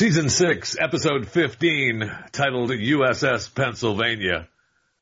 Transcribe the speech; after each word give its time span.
Season 0.00 0.30
6, 0.30 0.76
Episode 0.80 1.28
15, 1.28 2.10
titled 2.32 2.70
USS 2.70 3.54
Pennsylvania. 3.54 4.48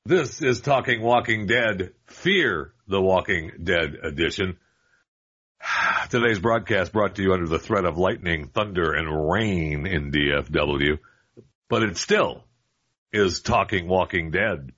This 0.04 0.42
is 0.42 0.60
Talking 0.60 1.02
Walking 1.02 1.46
Dead, 1.46 1.92
Fear 2.06 2.72
the 2.88 3.00
Walking 3.00 3.52
Dead 3.62 3.94
edition. 4.02 4.56
Today's 6.10 6.40
broadcast 6.40 6.92
brought 6.92 7.14
to 7.14 7.22
you 7.22 7.32
under 7.32 7.46
the 7.46 7.60
threat 7.60 7.84
of 7.84 7.96
lightning, 7.96 8.48
thunder, 8.48 8.92
and 8.92 9.30
rain 9.30 9.86
in 9.86 10.10
DFW, 10.10 10.98
but 11.68 11.84
it 11.84 11.96
still 11.96 12.42
is 13.12 13.40
Talking 13.40 13.86
Walking 13.86 14.32
Dead. 14.32 14.72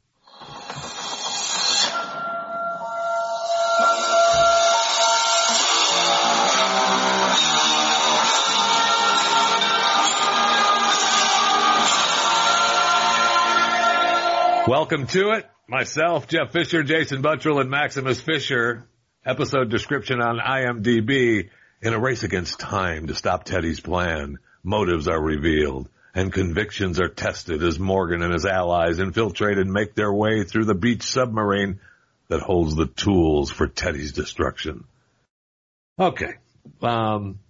Welcome 14.71 15.09
to 15.09 15.31
it. 15.31 15.51
Myself, 15.67 16.29
Jeff 16.29 16.53
Fisher, 16.53 16.85
Jason 16.85 17.23
Buttrill, 17.23 17.61
and 17.61 17.69
Maximus 17.69 18.21
Fisher. 18.21 18.87
Episode 19.27 19.69
description 19.69 20.21
on 20.23 20.39
IMDb. 20.39 21.51
In 21.83 21.93
a 21.93 21.99
race 21.99 22.23
against 22.23 22.61
time 22.61 23.09
to 23.09 23.17
stop 23.17 23.43
Teddy's 23.43 23.81
plan, 23.81 24.39
motives 24.63 25.09
are 25.09 25.21
revealed 25.21 25.89
and 26.15 26.33
convictions 26.33 27.01
are 27.01 27.09
tested 27.09 27.65
as 27.65 27.81
Morgan 27.81 28.23
and 28.23 28.33
his 28.33 28.47
allies 28.47 29.01
infiltrate 29.01 29.59
and 29.59 29.73
make 29.73 29.97
their 29.97 30.13
way 30.13 30.45
through 30.45 30.67
the 30.67 30.77
beach 30.77 31.03
submarine 31.03 31.81
that 32.29 32.41
holds 32.41 32.77
the 32.77 32.87
tools 32.87 33.51
for 33.51 33.67
Teddy's 33.67 34.13
destruction. 34.13 34.85
Okay. 35.99 36.35
Um, 36.81 37.41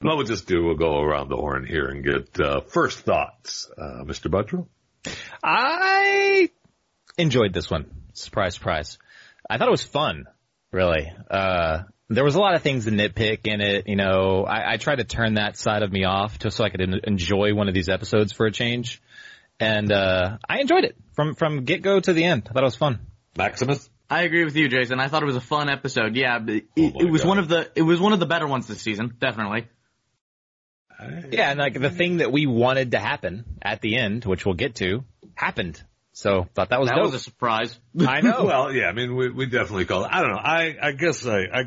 what 0.00 0.16
we'll 0.16 0.26
just 0.26 0.48
do, 0.48 0.64
we'll 0.64 0.74
go 0.74 0.98
around 0.98 1.28
the 1.28 1.36
horn 1.36 1.64
here 1.64 1.86
and 1.86 2.02
get 2.02 2.40
uh, 2.40 2.62
first 2.62 2.98
thoughts. 2.98 3.70
Uh, 3.78 4.02
Mr. 4.02 4.28
Buttrill? 4.28 4.66
I 5.42 6.50
enjoyed 7.18 7.52
this 7.52 7.70
one. 7.70 7.86
Surprise, 8.12 8.54
surprise. 8.54 8.98
I 9.48 9.58
thought 9.58 9.68
it 9.68 9.72
was 9.72 9.82
fun, 9.82 10.26
really. 10.72 11.10
Uh, 11.30 11.82
there 12.08 12.24
was 12.24 12.34
a 12.34 12.40
lot 12.40 12.54
of 12.54 12.62
things 12.62 12.84
to 12.84 12.90
nitpick 12.90 13.46
in 13.46 13.60
it. 13.60 13.86
You 13.88 13.96
know, 13.96 14.44
I, 14.44 14.72
I 14.72 14.76
tried 14.76 14.96
to 14.96 15.04
turn 15.04 15.34
that 15.34 15.56
side 15.56 15.82
of 15.82 15.92
me 15.92 16.04
off 16.04 16.38
just 16.38 16.56
so 16.56 16.64
I 16.64 16.70
could 16.70 16.80
en- 16.82 17.00
enjoy 17.04 17.54
one 17.54 17.68
of 17.68 17.74
these 17.74 17.88
episodes 17.88 18.32
for 18.32 18.46
a 18.46 18.52
change. 18.52 19.00
And, 19.58 19.92
uh, 19.92 20.38
I 20.48 20.60
enjoyed 20.60 20.84
it 20.84 20.96
from, 21.14 21.34
from 21.34 21.64
get 21.64 21.82
go 21.82 22.00
to 22.00 22.12
the 22.12 22.24
end. 22.24 22.46
I 22.48 22.52
thought 22.52 22.62
it 22.62 22.64
was 22.64 22.76
fun. 22.76 23.00
Maximus? 23.36 23.88
I 24.08 24.22
agree 24.22 24.44
with 24.44 24.56
you, 24.56 24.68
Jason. 24.68 24.98
I 24.98 25.06
thought 25.08 25.22
it 25.22 25.26
was 25.26 25.36
a 25.36 25.40
fun 25.40 25.68
episode. 25.70 26.16
Yeah, 26.16 26.38
but 26.40 26.54
it, 26.54 26.64
Oh 26.78 26.92
it 27.00 27.10
was 27.10 27.22
God. 27.22 27.28
one 27.28 27.38
of 27.38 27.48
the 27.48 27.70
it 27.76 27.82
was 27.82 28.00
one 28.00 28.12
of 28.12 28.18
the 28.18 28.26
better 28.26 28.46
ones 28.46 28.66
this 28.66 28.80
season, 28.82 29.14
definitely. 29.20 29.68
Yeah, 31.30 31.50
and 31.50 31.58
like 31.58 31.78
the 31.78 31.90
thing 31.90 32.18
that 32.18 32.32
we 32.32 32.46
wanted 32.46 32.92
to 32.92 32.98
happen 32.98 33.44
at 33.62 33.80
the 33.80 33.96
end, 33.96 34.24
which 34.24 34.44
we'll 34.44 34.54
get 34.54 34.74
to, 34.76 35.04
happened. 35.34 35.82
So 36.12 36.46
thought 36.54 36.70
that 36.70 36.80
was 36.80 36.88
That 36.88 36.96
dope. 36.96 37.04
was 37.06 37.14
a 37.14 37.18
surprise. 37.18 37.78
I 37.98 38.20
know. 38.20 38.44
Well, 38.44 38.72
yeah, 38.72 38.86
I 38.86 38.92
mean, 38.92 39.14
we, 39.16 39.30
we 39.30 39.46
definitely 39.46 39.84
call 39.86 40.04
it. 40.04 40.10
I 40.12 40.20
don't 40.20 40.30
know. 40.30 40.36
I, 40.42 40.76
I 40.82 40.92
guess 40.92 41.24
I, 41.26 41.38
I, 41.44 41.64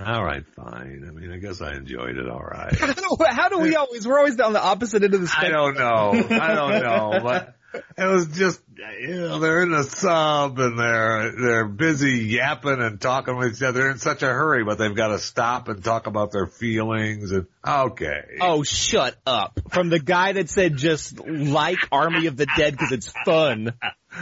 all 0.04 0.24
right, 0.24 0.44
fine. 0.56 1.04
I 1.08 1.12
mean, 1.12 1.30
I 1.32 1.38
guess 1.38 1.60
I 1.62 1.74
enjoyed 1.74 2.16
it 2.16 2.28
all 2.28 2.42
right. 2.42 2.74
how, 2.78 2.92
do, 2.92 3.16
how 3.30 3.48
do 3.48 3.58
we 3.60 3.76
always, 3.76 4.06
we're 4.06 4.18
always 4.18 4.38
on 4.40 4.52
the 4.52 4.62
opposite 4.62 5.04
end 5.04 5.14
of 5.14 5.20
the 5.20 5.32
I 5.36 5.48
don't 5.48 5.74
know. 5.74 6.36
I 6.36 6.54
don't 6.54 6.82
know, 6.82 7.20
but 7.22 7.54
it 7.74 8.04
was 8.04 8.26
just, 8.28 8.60
you 9.00 9.14
know, 9.20 9.38
they're 9.38 9.62
in 9.62 9.72
a 9.72 9.82
sub 9.84 10.58
and 10.58 10.78
they're, 10.78 11.32
they're 11.32 11.64
busy 11.68 12.18
yapping 12.26 12.80
and 12.80 13.00
talking 13.00 13.36
with 13.36 13.56
each 13.56 13.62
other. 13.62 13.80
They're 13.80 13.90
in 13.90 13.98
such 13.98 14.22
a 14.22 14.26
hurry, 14.28 14.64
but 14.64 14.78
they've 14.78 14.94
got 14.94 15.08
to 15.08 15.18
stop 15.18 15.68
and 15.68 15.82
talk 15.82 16.06
about 16.06 16.30
their 16.32 16.46
feelings 16.46 17.32
and, 17.32 17.46
okay. 17.66 18.22
Oh, 18.40 18.62
shut 18.62 19.16
up. 19.26 19.58
From 19.70 19.88
the 19.90 19.98
guy 19.98 20.32
that 20.32 20.48
said 20.48 20.76
just 20.76 21.18
like 21.26 21.78
Army 21.90 22.26
of 22.26 22.36
the 22.36 22.46
Dead 22.56 22.72
because 22.72 22.92
it's 22.92 23.12
fun. 23.24 23.72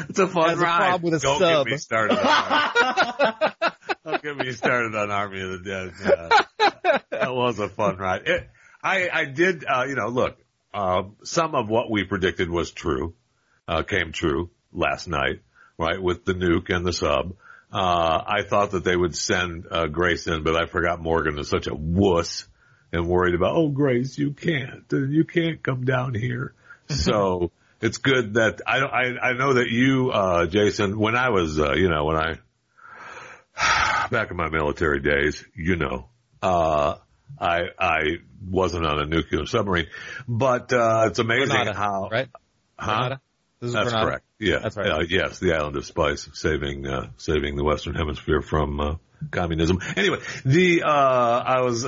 It's 0.09 0.19
a 0.19 0.27
fun 0.28 0.48
Has 0.50 0.59
a 0.59 0.62
ride. 0.62 0.78
problem 0.78 1.03
with 1.12 1.22
a 1.22 1.25
Don't 1.25 1.39
sub. 1.39 1.66
get 1.66 1.72
me 1.72 1.78
started. 1.78 2.19
On 2.19 3.43
Don't 4.04 4.22
get 4.22 4.37
me 4.37 4.53
started 4.53 4.94
on 4.94 5.10
Army 5.10 5.41
of 5.43 5.50
the 5.50 5.59
Dead. 5.71 5.93
Yeah. 6.03 6.98
that 7.10 7.34
was 7.34 7.59
a 7.59 7.69
fun 7.69 7.97
ride. 7.98 8.22
It, 8.27 8.48
I 8.82 9.09
I 9.12 9.25
did. 9.27 9.65
Uh, 9.69 9.84
you 9.88 9.94
know, 9.94 10.09
look. 10.09 10.38
Uh, 10.75 11.03
some 11.22 11.54
of 11.54 11.69
what 11.69 11.91
we 11.91 12.03
predicted 12.04 12.48
was 12.48 12.71
true. 12.71 13.15
Uh, 13.69 13.83
came 13.83 14.12
true 14.12 14.50
last 14.73 15.09
night, 15.09 15.41
right? 15.78 16.03
With 16.03 16.25
the 16.25 16.34
nuke 16.34 16.75
and 16.75 16.84
the 16.84 16.93
sub. 16.93 17.34
Uh, 17.73 18.23
I 18.27 18.43
thought 18.43 18.73
that 18.73 18.84
they 18.84 18.97
would 18.97 19.17
send 19.17 19.67
uh, 19.71 19.87
Grace 19.87 20.27
in, 20.27 20.43
but 20.43 20.56
I 20.56 20.67
forgot 20.67 21.00
Morgan 21.00 21.39
is 21.39 21.49
such 21.49 21.67
a 21.69 21.75
wuss 21.75 22.47
and 22.93 23.06
worried 23.09 23.34
about. 23.34 23.56
Oh, 23.56 23.69
Grace, 23.69 24.19
you 24.19 24.33
can't. 24.33 24.84
You 24.91 25.25
can't 25.25 25.62
come 25.62 25.84
down 25.84 26.15
here. 26.15 26.55
So 26.89 27.53
it's 27.81 27.99
good 27.99 28.34
that 28.34 28.61
I 28.67 28.81
don't, 28.81 28.93
I, 28.93 29.31
I 29.31 29.33
know 29.33 29.55
that 29.55 29.69
you, 29.71 30.11
uh, 30.11 30.47
Jason, 30.47 30.99
when 30.99 31.17
I 31.17 31.31
was, 31.31 31.59
uh, 31.59 31.72
you 31.72 31.89
know, 31.89 32.05
when 32.05 32.17
I, 32.17 34.06
back 34.11 34.31
in 34.31 34.37
my 34.37 34.51
military 34.51 35.01
days, 35.01 35.43
you 35.55 35.77
know, 35.77 36.09
uh, 36.43 36.97
I, 37.41 37.61
I 37.78 38.01
wasn't 38.47 38.84
on 38.84 38.99
a 38.99 39.06
nuclear 39.06 39.47
submarine, 39.47 39.87
but, 40.28 40.72
uh, 40.72 41.05
it's 41.06 41.19
amazing 41.19 41.49
Grenada, 41.49 41.72
how, 41.72 42.09
right? 42.11 42.28
huh? 42.78 43.17
This 43.62 43.69
is 43.69 43.75
That's 43.75 43.91
Grenada? 43.91 44.06
correct. 44.11 44.25
Yeah. 44.41 44.59
That's 44.59 44.77
right. 44.77 44.91
Uh, 44.91 45.05
yes, 45.09 45.39
the 45.39 45.55
island 45.55 45.77
of 45.77 45.87
spice, 45.87 46.28
saving, 46.34 46.84
uh, 46.84 47.11
saving 47.17 47.55
the 47.55 47.62
Western 47.62 47.95
hemisphere 47.95 48.43
from, 48.43 48.81
uh, 48.81 48.95
communism. 49.31 49.78
Anyway, 49.97 50.19
the, 50.45 50.83
uh, 50.83 50.89
I 50.89 51.61
was, 51.61 51.84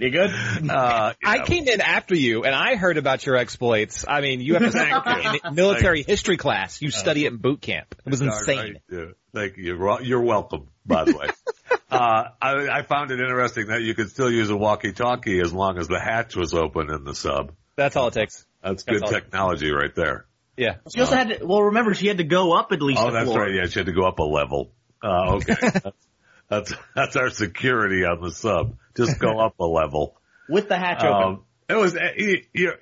You 0.00 0.10
good? 0.10 0.30
uh, 0.70 1.12
I 1.22 1.44
came 1.44 1.68
in 1.68 1.82
after 1.82 2.14
you, 2.14 2.44
and 2.44 2.54
I 2.54 2.76
heard 2.76 2.96
about 2.96 3.26
your 3.26 3.36
exploits. 3.36 4.06
I 4.08 4.22
mean, 4.22 4.40
you 4.40 4.54
have 4.54 4.72
to 4.72 5.40
in 5.48 5.54
military 5.54 6.02
history 6.02 6.38
class. 6.38 6.80
You 6.80 6.90
study 6.90 7.26
it 7.26 7.32
in 7.32 7.36
boot 7.36 7.60
camp. 7.60 7.94
It 8.06 8.10
was 8.10 8.22
insane. 8.22 8.56
right. 8.58 8.76
Yeah. 8.90 9.04
Thank 9.34 9.58
you. 9.58 9.76
You're, 9.76 10.02
you're 10.02 10.22
welcome, 10.22 10.68
by 10.86 11.04
the 11.04 11.14
way. 11.14 11.26
uh, 11.90 12.24
I, 12.40 12.68
I 12.78 12.82
found 12.82 13.10
it 13.10 13.20
interesting 13.20 13.66
that 13.66 13.82
you 13.82 13.94
could 13.94 14.08
still 14.10 14.30
use 14.30 14.48
a 14.48 14.56
walkie-talkie 14.56 15.40
as 15.40 15.52
long 15.52 15.76
as 15.76 15.88
the 15.88 16.00
hatch 16.00 16.34
was 16.36 16.54
open 16.54 16.90
in 16.90 17.04
the 17.04 17.14
sub. 17.14 17.52
That's 17.80 17.96
all 17.96 18.08
it 18.08 18.14
takes. 18.14 18.44
That's 18.62 18.82
That's 18.84 18.98
good 19.00 19.02
all. 19.06 19.10
technology 19.12 19.70
right 19.70 19.94
there. 19.94 20.26
Yeah. 20.56 20.76
She 20.94 21.00
also 21.00 21.14
had 21.16 21.38
to, 21.38 21.46
well, 21.46 21.62
remember 21.62 21.94
she 21.94 22.06
had 22.08 22.18
to 22.18 22.24
go 22.24 22.52
up 22.52 22.72
at 22.72 22.82
least 22.82 23.00
Oh, 23.00 23.08
a 23.08 23.12
that's 23.12 23.24
floor. 23.26 23.40
right. 23.44 23.54
Yeah, 23.54 23.66
she 23.66 23.78
had 23.78 23.86
to 23.86 23.92
go 23.92 24.02
up 24.06 24.18
a 24.18 24.22
level. 24.24 24.72
Uh, 25.02 25.36
okay. 25.36 25.54
that's, 25.62 25.86
that's, 26.50 26.74
that's 26.94 27.16
our 27.16 27.30
security 27.30 28.04
on 28.04 28.20
the 28.20 28.32
sub. 28.32 28.76
Just 28.96 29.18
go 29.18 29.38
up 29.38 29.54
a 29.60 29.64
level. 29.64 30.16
with 30.48 30.68
the 30.68 30.76
hatch 30.76 31.02
open. 31.02 31.22
Um, 31.22 31.44
it 31.70 31.74
was, 31.76 31.94
you, 32.16 32.42
you, 32.52 32.72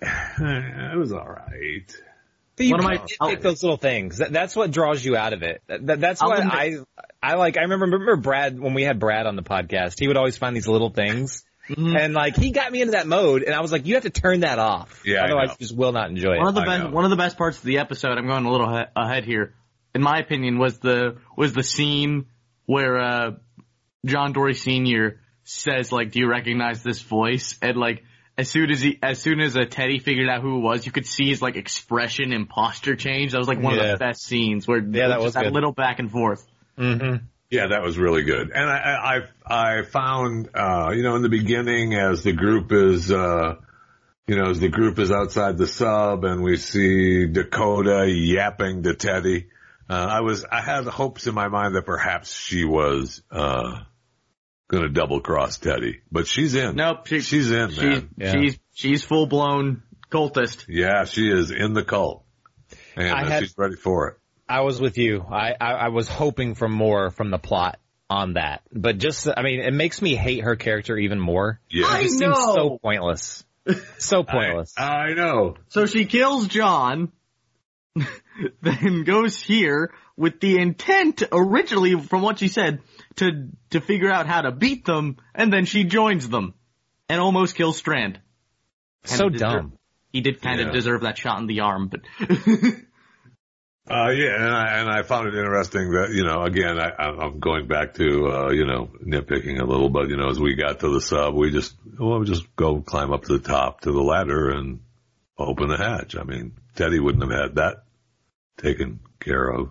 it 0.00 0.96
was 0.98 1.12
all 1.12 1.26
right. 1.26 1.94
But 2.56 2.66
you 2.66 2.72
One 2.76 2.96
of 2.96 3.06
can't 3.20 3.40
those 3.42 3.62
little 3.62 3.76
things. 3.76 4.18
That, 4.18 4.32
that's 4.32 4.56
what 4.56 4.70
draws 4.70 5.04
you 5.04 5.16
out 5.16 5.32
of 5.32 5.42
it. 5.42 5.62
That, 5.66 5.86
that- 5.86 6.00
that's 6.00 6.22
I'll 6.22 6.30
what 6.30 6.40
I, 6.40 6.76
I 7.22 7.34
like. 7.34 7.56
I 7.56 7.62
remember, 7.62 7.84
remember 7.86 8.16
Brad, 8.16 8.58
when 8.58 8.74
we 8.74 8.82
had 8.84 8.98
Brad 8.98 9.26
on 9.26 9.36
the 9.36 9.42
podcast, 9.42 9.94
he 10.00 10.08
would 10.08 10.16
always 10.16 10.36
find 10.36 10.56
these 10.56 10.68
little 10.68 10.90
things. 10.90 11.44
Mhm. 11.68 11.98
And 11.98 12.14
like, 12.14 12.36
he 12.36 12.50
got 12.50 12.72
me 12.72 12.80
into 12.80 12.92
that 12.92 13.06
mode 13.06 13.42
and 13.42 13.54
I 13.54 13.60
was 13.60 13.70
like, 13.72 13.86
you 13.86 13.94
have 13.94 14.04
to 14.04 14.10
turn 14.10 14.40
that 14.40 14.58
off. 14.58 15.02
Yeah, 15.04 15.20
I 15.20 15.24
Otherwise 15.26 15.48
know. 15.48 15.52
you 15.60 15.66
just 15.66 15.76
will 15.76 15.92
not 15.92 16.08
enjoy 16.10 16.34
it. 16.34 16.38
One 16.38 16.48
of 16.48 16.54
the 16.54 16.62
best 16.62 16.90
one 16.90 17.04
of 17.04 17.10
the 17.10 17.16
best 17.16 17.36
parts 17.36 17.58
of 17.58 17.64
the 17.64 17.78
episode. 17.78 18.16
I'm 18.18 18.26
going 18.26 18.44
a 18.46 18.50
little 18.50 18.68
he- 18.74 18.84
ahead 18.96 19.24
here. 19.24 19.54
In 19.94 20.02
my 20.02 20.18
opinion, 20.18 20.58
was 20.58 20.78
the 20.78 21.16
was 21.36 21.52
the 21.52 21.62
scene 21.62 22.26
where 22.66 22.98
uh, 22.98 23.30
John 24.06 24.32
Dorie 24.32 24.54
Sr. 24.54 25.20
says 25.44 25.90
like, 25.92 26.12
"Do 26.12 26.20
you 26.20 26.28
recognize 26.28 26.82
this 26.82 27.00
voice?" 27.00 27.58
And 27.62 27.76
like, 27.76 28.04
as 28.36 28.48
soon 28.50 28.70
as 28.70 28.80
he 28.80 28.98
as 29.02 29.20
soon 29.20 29.40
as 29.40 29.56
uh, 29.56 29.64
Teddy 29.68 29.98
figured 29.98 30.28
out 30.28 30.42
who 30.42 30.58
it 30.58 30.60
was, 30.60 30.86
you 30.86 30.92
could 30.92 31.06
see 31.06 31.28
his 31.28 31.42
like 31.42 31.56
expression 31.56 32.32
and 32.32 32.48
posture 32.48 32.96
change. 32.96 33.32
That 33.32 33.38
was 33.38 33.48
like 33.48 33.60
one 33.60 33.74
Yeah. 33.76 33.84
of 33.92 33.98
the 33.98 34.04
best 34.04 34.22
scenes 34.24 34.66
where 34.68 34.78
Yeah, 34.78 35.08
that 35.08 35.14
just 35.16 35.24
was 35.24 35.34
that 35.34 35.44
good. 35.44 35.52
little 35.54 35.72
back 35.72 35.98
and 35.98 36.10
forth. 36.10 36.46
Mm-hmm. 36.78 37.24
Yeah, 37.50 37.68
that 37.68 37.82
was 37.82 37.96
really 37.96 38.24
good. 38.24 38.50
And 38.50 38.70
I, 38.70 39.20
I, 39.46 39.78
I 39.78 39.82
found, 39.82 40.50
uh, 40.54 40.90
you 40.94 41.02
know, 41.02 41.16
in 41.16 41.22
the 41.22 41.30
beginning 41.30 41.94
as 41.94 42.22
the 42.22 42.32
group 42.32 42.72
is, 42.72 43.10
uh, 43.10 43.54
you 44.26 44.36
know, 44.36 44.50
as 44.50 44.60
the 44.60 44.68
group 44.68 44.98
is 44.98 45.10
outside 45.10 45.56
the 45.56 45.66
sub 45.66 46.24
and 46.24 46.42
we 46.42 46.56
see 46.58 47.26
Dakota 47.26 48.06
yapping 48.06 48.82
to 48.82 48.94
Teddy, 48.94 49.48
uh, 49.88 49.94
I 49.94 50.20
was, 50.20 50.44
I 50.44 50.60
had 50.60 50.84
hopes 50.84 51.26
in 51.26 51.34
my 51.34 51.48
mind 51.48 51.74
that 51.74 51.86
perhaps 51.86 52.30
she 52.34 52.64
was, 52.64 53.22
uh, 53.30 53.80
gonna 54.68 54.90
double 54.90 55.20
cross 55.20 55.56
Teddy, 55.56 56.00
but 56.12 56.26
she's 56.26 56.54
in. 56.54 56.76
Nope, 56.76 57.06
she, 57.06 57.20
she's 57.20 57.50
in, 57.50 57.70
she's 57.70 57.78
man. 57.82 58.10
Yeah. 58.18 58.32
she's 58.32 58.58
she's 58.74 59.02
full 59.02 59.26
blown 59.26 59.82
cultist. 60.10 60.66
Yeah, 60.68 61.04
she 61.04 61.30
is 61.30 61.50
in 61.50 61.72
the 61.72 61.82
cult. 61.82 62.24
And 62.94 63.08
I 63.08 63.22
uh, 63.22 63.28
had- 63.28 63.42
she's 63.42 63.54
ready 63.56 63.76
for 63.76 64.08
it. 64.08 64.18
I 64.48 64.60
was 64.62 64.80
with 64.80 64.96
you. 64.98 65.24
I, 65.30 65.54
I, 65.60 65.72
I 65.72 65.88
was 65.88 66.08
hoping 66.08 66.54
for 66.54 66.68
more 66.68 67.10
from 67.10 67.30
the 67.30 67.38
plot 67.38 67.78
on 68.10 68.34
that, 68.34 68.62
but 68.72 68.96
just, 68.98 69.28
I 69.36 69.42
mean, 69.42 69.60
it 69.60 69.74
makes 69.74 70.00
me 70.00 70.14
hate 70.14 70.42
her 70.44 70.56
character 70.56 70.96
even 70.96 71.20
more. 71.20 71.60
Yeah. 71.68 71.86
I 71.88 71.98
It 72.00 72.02
just 72.04 72.18
seems 72.18 72.38
know. 72.38 72.54
so 72.54 72.78
pointless. 72.82 73.44
So 73.98 74.22
pointless. 74.22 74.72
I, 74.78 74.82
I 75.10 75.12
know. 75.14 75.56
So 75.68 75.84
she 75.84 76.06
kills 76.06 76.48
John, 76.48 77.12
then 78.62 79.04
goes 79.04 79.40
here 79.42 79.92
with 80.16 80.40
the 80.40 80.58
intent, 80.58 81.22
originally, 81.30 81.94
from 82.00 82.22
what 82.22 82.38
she 82.38 82.48
said, 82.48 82.80
to 83.16 83.48
to 83.70 83.80
figure 83.80 84.10
out 84.10 84.26
how 84.26 84.40
to 84.42 84.52
beat 84.52 84.84
them, 84.86 85.16
and 85.34 85.52
then 85.52 85.64
she 85.66 85.84
joins 85.84 86.28
them 86.28 86.54
and 87.10 87.20
almost 87.20 87.56
kills 87.56 87.76
Strand. 87.76 88.20
So 89.04 89.28
deserve- 89.28 89.52
dumb. 89.52 89.72
He 90.12 90.22
did 90.22 90.40
kind 90.40 90.60
Yeah. 90.60 90.68
of 90.68 90.72
deserve 90.72 91.02
that 91.02 91.18
shot 91.18 91.38
in 91.40 91.46
the 91.46 91.60
arm, 91.60 91.88
but 91.88 92.00
Uh, 93.90 94.10
yeah, 94.10 94.34
and 94.34 94.54
I, 94.54 94.80
and 94.80 94.90
I 94.90 95.02
found 95.02 95.28
it 95.28 95.34
interesting 95.34 95.92
that, 95.92 96.10
you 96.10 96.24
know, 96.24 96.42
again, 96.42 96.78
I, 96.78 96.92
I'm 96.98 97.20
I'm 97.20 97.40
going 97.40 97.66
back 97.68 97.94
to, 97.94 98.28
uh, 98.30 98.50
you 98.50 98.66
know, 98.66 98.90
nitpicking 99.02 99.60
a 99.60 99.64
little, 99.64 99.88
but, 99.88 100.08
you 100.10 100.16
know, 100.16 100.28
as 100.28 100.38
we 100.38 100.54
got 100.56 100.80
to 100.80 100.90
the 100.90 101.00
sub, 101.00 101.34
we 101.34 101.50
just, 101.50 101.74
well, 101.98 102.18
we 102.18 102.26
just 102.26 102.54
go 102.54 102.82
climb 102.82 103.12
up 103.12 103.24
to 103.24 103.38
the 103.38 103.48
top 103.48 103.82
to 103.82 103.92
the 103.92 104.02
ladder 104.02 104.50
and 104.50 104.80
open 105.38 105.68
the 105.68 105.78
hatch. 105.78 106.16
I 106.16 106.24
mean, 106.24 106.52
Teddy 106.74 107.00
wouldn't 107.00 107.30
have 107.30 107.40
had 107.40 107.54
that 107.56 107.84
taken 108.58 109.00
care 109.20 109.48
of. 109.48 109.70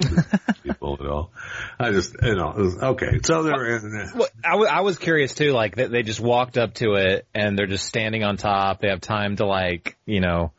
people 0.62 0.96
at 0.98 1.06
all. 1.06 1.32
I 1.78 1.90
just, 1.90 2.14
you 2.22 2.36
know, 2.36 2.54
was, 2.56 2.78
okay. 2.78 3.18
So 3.24 3.42
they're 3.42 3.76
in, 3.76 4.10
Well, 4.14 4.28
I, 4.44 4.52
w- 4.52 4.70
I 4.70 4.80
was 4.82 4.98
curious 4.98 5.34
too. 5.34 5.52
Like 5.52 5.74
they, 5.76 5.88
they 5.88 6.02
just 6.02 6.20
walked 6.20 6.56
up 6.56 6.74
to 6.74 6.94
it 6.94 7.26
and 7.34 7.58
they're 7.58 7.66
just 7.66 7.84
standing 7.86 8.22
on 8.22 8.36
top. 8.36 8.80
They 8.80 8.88
have 8.88 9.00
time 9.00 9.36
to 9.36 9.46
like, 9.46 9.98
you 10.06 10.20
know, 10.20 10.52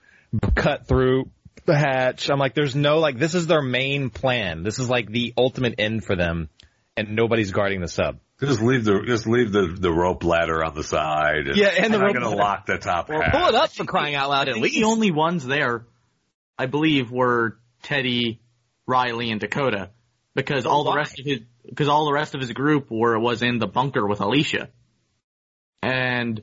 cut 0.53 0.85
through 0.85 1.29
the 1.65 1.77
hatch. 1.77 2.29
I'm 2.29 2.39
like, 2.39 2.53
there's 2.53 2.75
no 2.75 2.99
like, 2.99 3.17
this 3.17 3.35
is 3.35 3.47
their 3.47 3.61
main 3.61 4.09
plan. 4.09 4.63
This 4.63 4.79
is 4.79 4.89
like 4.89 5.09
the 5.09 5.33
ultimate 5.37 5.75
end 5.77 6.03
for 6.03 6.15
them, 6.15 6.49
and 6.97 7.15
nobody's 7.15 7.51
guarding 7.51 7.81
the 7.81 7.87
sub. 7.87 8.19
just 8.39 8.61
leave 8.61 8.83
the, 8.85 9.01
just 9.05 9.27
leave 9.27 9.51
the, 9.51 9.75
the 9.79 9.91
rope 9.91 10.23
ladder 10.23 10.63
on 10.63 10.73
the 10.75 10.83
side. 10.83 11.47
And 11.47 11.55
Yeah, 11.57 11.67
and 11.77 11.93
the 11.93 11.97
I'm 11.99 12.03
not 12.05 12.13
going 12.13 12.21
to 12.23 12.29
ladder. 12.29 12.41
lock 12.41 12.65
the 12.65 12.77
top 12.77 13.09
hatch. 13.09 13.31
Pull 13.31 13.47
it 13.47 13.55
up 13.55 13.71
for 13.71 13.85
crying 13.85 14.15
out 14.15 14.29
loud 14.29 14.47
I 14.47 14.51
at 14.51 14.53
think 14.55 14.63
least. 14.63 14.75
the 14.75 14.83
only 14.85 15.11
ones 15.11 15.45
there, 15.45 15.85
I 16.57 16.65
believe, 16.65 17.11
were 17.11 17.57
Teddy, 17.83 18.39
Riley, 18.87 19.31
and 19.31 19.39
Dakota, 19.39 19.89
because 20.35 20.65
all 20.65 20.83
the 20.83 20.93
rest 20.95 21.19
of 21.19 21.25
his 21.25 21.39
because 21.67 21.87
all 21.87 22.05
the 22.05 22.13
rest 22.13 22.33
of 22.35 22.41
his 22.41 22.51
group 22.51 22.89
were 22.89 23.19
was 23.19 23.43
in 23.43 23.59
the 23.59 23.67
bunker 23.67 24.05
with 24.07 24.19
Alicia, 24.19 24.69
and 25.83 26.41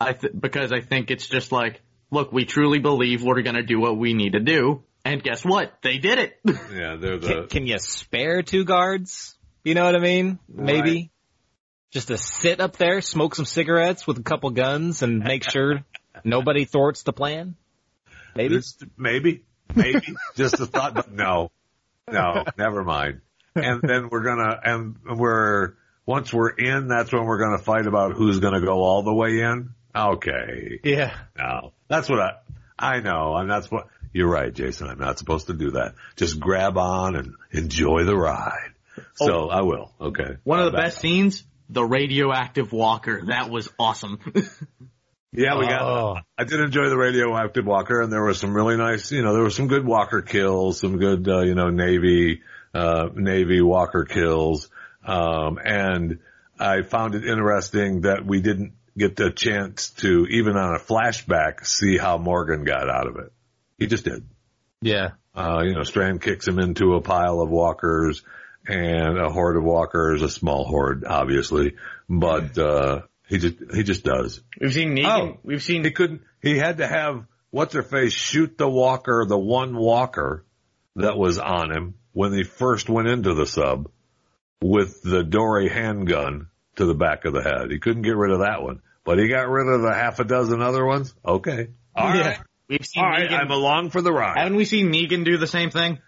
I 0.00 0.12
th- 0.14 0.32
because 0.38 0.72
I 0.72 0.80
think 0.80 1.10
it's 1.10 1.26
just 1.28 1.52
like, 1.52 1.80
look, 2.10 2.32
we 2.32 2.44
truly 2.44 2.78
believe 2.78 3.22
we're 3.22 3.42
gonna 3.42 3.62
do 3.62 3.80
what 3.80 3.96
we 3.96 4.14
need 4.14 4.32
to 4.32 4.40
do, 4.40 4.82
and 5.04 5.22
guess 5.22 5.44
what? 5.44 5.78
They 5.82 5.98
did 5.98 6.18
it. 6.18 6.38
Yeah, 6.44 6.96
they're 7.00 7.18
the, 7.18 7.46
can 7.48 7.66
you 7.66 7.78
spare 7.78 8.42
two 8.42 8.64
guards? 8.64 9.36
You 9.64 9.74
know 9.74 9.84
what 9.84 9.94
I 9.94 10.00
mean? 10.00 10.38
Maybe. 10.48 11.10
Just 11.90 12.08
to 12.08 12.18
sit 12.18 12.60
up 12.60 12.76
there, 12.76 13.00
smoke 13.00 13.34
some 13.34 13.44
cigarettes 13.44 14.06
with 14.06 14.18
a 14.18 14.22
couple 14.22 14.50
guns 14.50 15.02
and 15.02 15.18
make 15.24 15.42
sure 15.48 15.84
nobody 16.24 16.64
thwarts 16.64 17.02
the 17.02 17.12
plan? 17.12 17.56
Maybe. 18.36 18.54
Just- 18.56 18.84
maybe, 18.96 19.42
maybe, 19.74 20.14
just 20.36 20.60
a 20.60 20.66
thought, 20.66 20.94
but 20.94 21.10
no, 21.10 21.50
no, 22.08 22.44
never 22.56 22.84
mind. 22.84 23.22
And 23.56 23.82
then 23.82 24.08
we're 24.08 24.22
gonna, 24.22 24.60
and 24.62 24.96
we're, 25.18 25.74
once 26.06 26.32
we're 26.32 26.50
in, 26.50 26.86
that's 26.86 27.12
when 27.12 27.24
we're 27.24 27.40
gonna 27.40 27.58
fight 27.58 27.86
about 27.88 28.12
who's 28.12 28.38
gonna 28.38 28.60
go 28.60 28.82
all 28.82 29.02
the 29.02 29.12
way 29.12 29.40
in. 29.40 29.70
Okay. 29.94 30.80
Yeah. 30.84 31.14
No, 31.38 31.72
that's 31.88 32.08
what 32.08 32.20
I, 32.20 32.32
I 32.78 33.00
know. 33.00 33.36
and 33.36 33.50
that's 33.50 33.70
what 33.70 33.88
you're 34.12 34.28
right, 34.28 34.52
Jason. 34.52 34.88
I'm 34.88 34.98
not 34.98 35.18
supposed 35.18 35.48
to 35.48 35.54
do 35.54 35.72
that. 35.72 35.94
Just 36.16 36.40
grab 36.40 36.76
on 36.76 37.16
and 37.16 37.34
enjoy 37.50 38.04
the 38.04 38.16
ride. 38.16 38.72
So 39.14 39.48
I 39.48 39.62
will. 39.62 39.92
Okay. 40.00 40.36
One 40.44 40.60
of 40.60 40.72
the 40.72 40.76
best 40.76 40.98
scenes, 40.98 41.44
the 41.68 41.84
radioactive 41.84 42.72
walker. 42.72 43.22
That 43.26 43.50
was 43.50 43.70
awesome. 43.78 44.18
Yeah, 45.32 45.58
we 45.58 45.66
got. 45.66 45.82
Oh. 45.82 46.16
I 46.36 46.44
did 46.44 46.60
enjoy 46.60 46.88
the 46.88 46.96
radioactive 46.96 47.64
walker, 47.64 48.02
and 48.02 48.12
there 48.12 48.24
was 48.24 48.38
some 48.40 48.52
really 48.54 48.76
nice. 48.76 49.12
You 49.12 49.22
know, 49.22 49.32
there 49.32 49.42
were 49.42 49.50
some 49.50 49.68
good 49.68 49.86
walker 49.86 50.22
kills, 50.22 50.80
some 50.80 50.98
good, 50.98 51.28
uh, 51.28 51.42
you 51.42 51.54
know, 51.54 51.70
navy, 51.70 52.42
uh, 52.74 53.10
navy 53.14 53.60
walker 53.60 54.04
kills, 54.04 54.68
um, 55.04 55.58
and 55.64 56.18
I 56.58 56.82
found 56.82 57.14
it 57.14 57.24
interesting 57.24 58.00
that 58.02 58.26
we 58.26 58.40
didn't 58.40 58.72
get 58.96 59.16
the 59.16 59.30
chance 59.30 59.90
to, 59.90 60.26
even 60.26 60.56
on 60.56 60.74
a 60.74 60.78
flashback, 60.78 61.66
see 61.66 61.96
how 61.96 62.18
Morgan 62.18 62.64
got 62.64 62.88
out 62.88 63.06
of 63.06 63.16
it. 63.16 63.32
He 63.78 63.86
just 63.86 64.04
did. 64.04 64.26
Yeah. 64.82 65.10
Uh, 65.34 65.62
you 65.64 65.74
know, 65.74 65.84
Strand 65.84 66.22
kicks 66.22 66.46
him 66.46 66.58
into 66.58 66.94
a 66.94 67.00
pile 67.00 67.40
of 67.40 67.48
walkers 67.48 68.22
and 68.66 69.18
a 69.18 69.30
horde 69.30 69.56
of 69.56 69.64
walkers, 69.64 70.22
a 70.22 70.28
small 70.28 70.64
horde, 70.64 71.04
obviously, 71.04 71.76
but, 72.08 72.58
uh, 72.58 73.02
he 73.28 73.38
just, 73.38 73.56
he 73.72 73.84
just 73.84 74.04
does. 74.04 74.40
We've 74.60 74.72
seen 74.72 74.96
Negan. 74.96 75.34
Oh. 75.34 75.38
We've 75.44 75.62
seen 75.62 75.84
He 75.84 75.92
couldn't, 75.92 76.22
he 76.42 76.58
had 76.58 76.78
to 76.78 76.86
have 76.86 77.26
what's 77.50 77.74
her 77.74 77.82
face 77.82 78.12
shoot 78.12 78.58
the 78.58 78.68
walker, 78.68 79.24
the 79.26 79.38
one 79.38 79.76
walker 79.76 80.44
that 80.96 81.16
was 81.16 81.38
on 81.38 81.70
him 81.70 81.94
when 82.12 82.32
he 82.32 82.42
first 82.42 82.88
went 82.88 83.08
into 83.08 83.34
the 83.34 83.46
sub 83.46 83.88
with 84.60 85.02
the 85.02 85.22
Dorie 85.22 85.68
handgun 85.68 86.48
to 86.80 86.86
the 86.86 86.94
back 86.94 87.24
of 87.24 87.32
the 87.32 87.42
head. 87.42 87.70
He 87.70 87.78
couldn't 87.78 88.02
get 88.02 88.16
rid 88.16 88.32
of 88.32 88.40
that 88.40 88.62
one, 88.62 88.80
but 89.04 89.18
he 89.18 89.28
got 89.28 89.48
rid 89.48 89.68
of 89.68 89.82
the 89.82 89.92
half 89.92 90.18
a 90.18 90.24
dozen 90.24 90.60
other 90.60 90.84
ones. 90.84 91.14
Okay. 91.24 91.68
All 91.94 92.08
right. 92.08 92.16
Yeah. 92.16 92.42
We've 92.68 92.86
seen 92.86 93.02
All 93.02 93.10
right. 93.10 93.30
I'm 93.30 93.50
along 93.50 93.90
for 93.90 94.00
the 94.00 94.12
ride. 94.12 94.38
Haven't 94.38 94.56
we 94.56 94.64
seen 94.64 94.92
Negan 94.92 95.24
do 95.24 95.36
the 95.36 95.46
same 95.46 95.70
thing? 95.70 95.98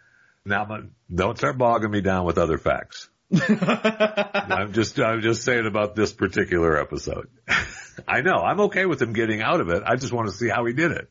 Now, 0.44 0.64
but 0.64 0.82
don't 1.12 1.36
start 1.36 1.58
bogging 1.58 1.90
me 1.90 2.00
down 2.00 2.24
with 2.24 2.38
other 2.38 2.58
facts. 2.58 3.08
I'm 3.32 4.72
just, 4.72 4.98
I'm 5.00 5.22
just 5.22 5.42
saying 5.42 5.66
about 5.66 5.94
this 5.94 6.12
particular 6.12 6.80
episode. 6.80 7.28
I 8.08 8.20
know, 8.20 8.36
I'm 8.36 8.60
okay 8.62 8.86
with 8.86 9.00
him 9.00 9.12
getting 9.12 9.40
out 9.40 9.60
of 9.60 9.68
it. 9.70 9.82
I 9.86 9.96
just 9.96 10.12
want 10.12 10.28
to 10.28 10.34
see 10.34 10.48
how 10.48 10.64
he 10.66 10.72
did 10.72 10.92
it. 10.92 11.10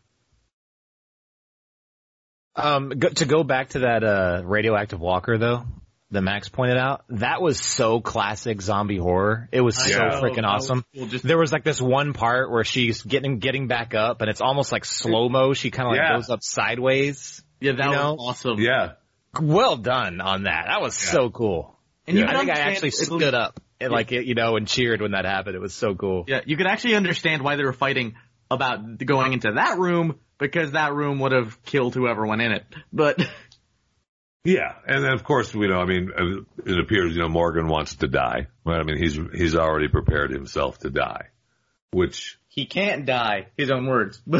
Um, 2.56 2.90
go, 2.90 3.10
to 3.10 3.26
go 3.26 3.44
back 3.44 3.70
to 3.70 3.80
that 3.80 4.04
uh, 4.04 4.42
radioactive 4.44 5.00
walker 5.00 5.38
though, 5.38 5.64
that 6.12 6.22
Max 6.22 6.50
pointed 6.50 6.78
out, 6.78 7.04
that 7.10 7.42
was 7.42 7.60
so 7.60 8.02
classic 8.02 8.62
zombie 8.62 8.98
horror. 8.98 9.48
It 9.52 9.62
was 9.62 9.78
so 9.78 9.88
Yeah. 9.90 10.20
freaking 10.22 10.42
That 10.44 10.54
was 10.54 10.66
awesome. 10.70 10.86
cool. 10.96 11.08
Just- 11.08 11.26
There 11.26 11.38
was 11.38 11.52
like 11.54 11.64
this 11.64 11.82
one 11.82 12.14
part 12.14 12.52
where 12.52 12.64
she's 12.64 13.02
getting 13.02 13.40
getting 13.40 13.68
back 13.68 13.94
up, 13.96 14.22
and 14.22 14.30
it's 14.30 14.42
almost 14.42 14.72
like 14.72 14.86
slow 14.86 15.30
mo. 15.30 15.54
She 15.54 15.72
kind 15.72 15.88
of 15.88 15.92
like 15.94 16.02
Yeah. 16.02 16.16
goes 16.18 16.30
up 16.30 16.40
sideways. 16.44 17.44
Yeah, 17.60 17.74
that 17.74 17.86
You 17.86 17.92
know? 17.92 18.14
was 18.14 18.26
awesome. 18.30 18.60
Yeah. 18.60 18.94
Well 19.40 19.78
done 19.78 20.20
on 20.22 20.44
that. 20.44 20.66
That 20.68 20.82
was 20.82 20.96
so 20.96 21.30
cool. 21.30 21.78
And 22.08 22.18
Yeah. 22.18 22.26
can 22.28 22.36
I 22.36 22.40
think 22.40 22.52
I 22.52 22.60
actually 22.60 22.90
it'll- 22.90 23.20
stood 23.20 23.34
up 23.34 23.60
and 23.80 23.92
like 23.92 24.12
you 24.12 24.36
know 24.36 24.58
and 24.58 24.68
cheered 24.68 25.02
when 25.02 25.12
that 25.12 25.26
happened. 25.26 25.56
It 25.56 25.62
was 25.62 25.74
so 25.74 25.96
cool. 25.96 26.26
Yeah, 26.28 26.42
you 26.46 26.58
could 26.58 26.68
actually 26.68 26.96
understand 26.96 27.42
why 27.42 27.56
they 27.56 27.64
were 27.64 27.74
fighting 27.74 28.16
about 28.50 28.98
going 28.98 29.32
into 29.34 29.54
that 29.54 29.78
room 29.80 30.16
because 30.38 30.72
that 30.72 30.94
room 30.94 31.20
would 31.20 31.32
have 31.32 31.64
killed 31.64 31.96
whoever 31.96 32.26
went 32.26 32.42
in 32.42 32.52
it. 32.52 32.66
But 32.92 33.20
Yeah, 34.44 34.74
and 34.88 35.04
then 35.04 35.14
of 35.14 35.24
course 35.24 35.54
we 35.54 35.68
know. 35.68 35.80
I 35.80 35.86
mean, 35.86 36.12
it 36.66 36.80
appears 36.80 37.14
you 37.16 37.22
know 37.22 37.30
Morgan 37.30 37.68
wants 37.68 37.96
to 37.98 38.08
die. 38.08 38.48
Right? 38.66 38.80
I 38.80 38.84
mean, 38.84 38.98
he's 38.98 39.18
he's 39.36 39.56
already 39.56 39.88
prepared 39.88 40.32
himself 40.32 40.80
to 40.80 40.90
die, 40.90 41.28
which 41.92 42.40
he 42.48 42.66
can't 42.66 43.06
die. 43.06 43.48
His 43.58 43.70
own 43.72 43.86
words. 43.88 44.22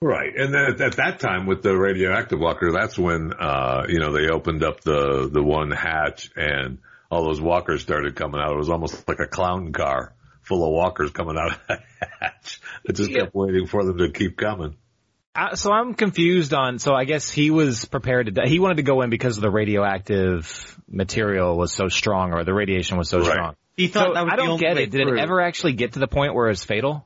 Right. 0.00 0.34
And 0.36 0.52
then 0.52 0.64
at, 0.74 0.80
at 0.82 0.96
that 0.96 1.18
time 1.18 1.46
with 1.46 1.62
the 1.62 1.74
radioactive 1.74 2.38
walker, 2.38 2.70
that's 2.72 2.98
when 2.98 3.32
uh 3.32 3.86
you 3.88 4.00
know 4.00 4.12
they 4.12 4.28
opened 4.28 4.62
up 4.62 4.82
the 4.82 5.30
the 5.32 5.42
one 5.42 5.70
hatch 5.70 6.30
and 6.36 6.78
all 7.10 7.24
those 7.24 7.40
walkers 7.40 7.80
started 7.80 8.14
coming 8.14 8.38
out. 8.38 8.52
It 8.52 8.58
was 8.58 8.68
almost 8.68 9.08
like 9.08 9.20
a 9.20 9.26
clown 9.26 9.72
car 9.72 10.12
full 10.42 10.62
of 10.62 10.72
walkers 10.72 11.10
coming 11.10 11.38
out 11.38 11.52
of 11.52 11.60
that 11.68 11.84
hatch. 12.20 12.60
It 12.84 12.96
just 12.96 13.10
Yeah. 13.12 13.20
kept 13.20 13.34
waiting 13.34 13.66
for 13.66 13.82
them 13.82 13.96
to 13.96 14.10
keep 14.10 14.36
coming. 14.36 14.76
Uh, 15.36 15.56
so 15.56 15.72
I'm 15.72 15.94
confused 15.94 16.54
on. 16.54 16.78
So 16.78 16.94
I 16.94 17.04
guess 17.04 17.28
he 17.30 17.50
was 17.50 17.84
prepared 17.86 18.26
to. 18.26 18.32
die. 18.32 18.46
He 18.48 18.60
wanted 18.60 18.76
to 18.76 18.82
go 18.84 19.02
in 19.02 19.10
because 19.10 19.36
the 19.36 19.50
radioactive 19.50 20.78
material 20.88 21.56
was 21.56 21.72
so 21.72 21.88
strong, 21.88 22.32
or 22.32 22.44
the 22.44 22.54
radiation 22.54 22.98
was 22.98 23.08
so 23.08 23.18
Right. 23.18 23.30
strong. 23.32 23.56
he 23.76 23.88
thought 23.88 24.08
So 24.08 24.14
that 24.14 24.24
was 24.24 24.32
I 24.32 24.36
the 24.36 24.42
don't 24.44 24.60
get 24.60 24.76
it. 24.78 24.90
Did 24.92 25.08
through. 25.08 25.16
it 25.18 25.20
ever 25.20 25.40
actually 25.40 25.72
get 25.72 25.94
to 25.94 25.98
the 25.98 26.06
point 26.06 26.34
where 26.34 26.46
it 26.46 26.50
was 26.50 26.62
fatal? 26.64 27.04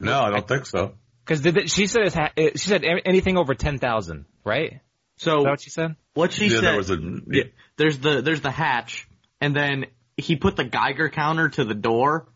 No, 0.00 0.18
I 0.20 0.30
don't 0.30 0.48
think 0.48 0.64
so. 0.64 0.94
Because 1.24 1.42
did 1.42 1.56
it, 1.58 1.70
she 1.70 1.86
said 1.86 2.02
it 2.06 2.14
ha- 2.14 2.32
she 2.36 2.68
said 2.68 2.82
anything 3.04 3.36
over 3.36 3.54
ten 3.54 3.78
thousand, 3.78 4.24
right? 4.44 4.72
Is 4.72 4.80
So 5.18 5.42
that 5.42 5.50
what 5.50 5.60
she 5.60 5.68
said? 5.70 5.96
what 6.14 6.32
she 6.32 6.46
Yeah, 6.46 6.50
said 6.54 6.64
there 6.64 6.76
was 6.76 6.90
a- 6.90 7.20
yeah, 7.28 7.42
there's 7.76 7.98
the 7.98 8.22
there's 8.22 8.40
the 8.40 8.50
hatch 8.50 9.06
and 9.42 9.54
then 9.54 9.86
he 10.16 10.36
put 10.36 10.56
the 10.56 10.64
Geiger 10.64 11.10
counter 11.10 11.50
to 11.50 11.64
the 11.64 11.74
door 11.74 12.26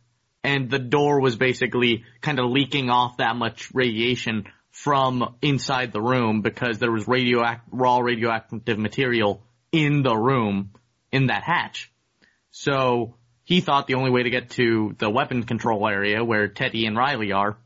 and 0.45 0.71
the 0.71 0.79
door 0.79 1.21
was 1.21 1.35
basically 1.37 2.05
kind 2.21 2.39
of 2.39 2.51
leaking 2.51 2.91
off 2.91 3.17
that 3.17 3.35
much 3.35 3.75
radiation 3.75 4.45
from 4.71 5.37
inside 5.41 5.93
the 5.93 6.03
room 6.03 6.43
because 6.43 6.79
there 6.79 6.93
was 6.93 7.07
radioact 7.07 7.63
raw 7.71 7.99
radioactive 7.99 8.79
material 8.79 9.43
in 9.73 10.03
the 10.03 10.15
room 10.17 10.71
in 11.11 11.27
that 11.29 11.43
hatch. 11.43 11.91
So 12.51 13.17
he 13.45 13.61
thought 13.61 13.87
the 13.87 13.95
only 13.95 14.11
way 14.11 14.25
to 14.25 14.31
get 14.31 14.51
to 14.51 14.95
the 14.99 15.09
weapon 15.09 15.45
control 15.45 15.89
area 15.89 16.25
where 16.25 16.49
Teddy 16.49 16.87
and 16.87 16.97
Riley 16.97 17.33
are 17.33 17.57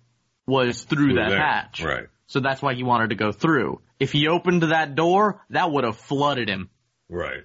was 0.46 0.82
through 0.82 1.14
that 1.14 1.30
There. 1.30 1.38
hatch. 1.38 1.82
Right. 1.82 2.06
So 2.26 2.40
that's 2.40 2.62
why 2.62 2.74
he 2.74 2.82
wanted 2.82 3.10
to 3.10 3.16
go 3.16 3.32
through. 3.32 3.80
If 3.98 4.12
he 4.12 4.28
opened 4.28 4.62
that 4.62 4.94
door, 4.94 5.42
that 5.50 5.70
would 5.70 5.84
have 5.84 5.96
flooded 5.96 6.48
him. 6.48 6.70
Right. 7.08 7.44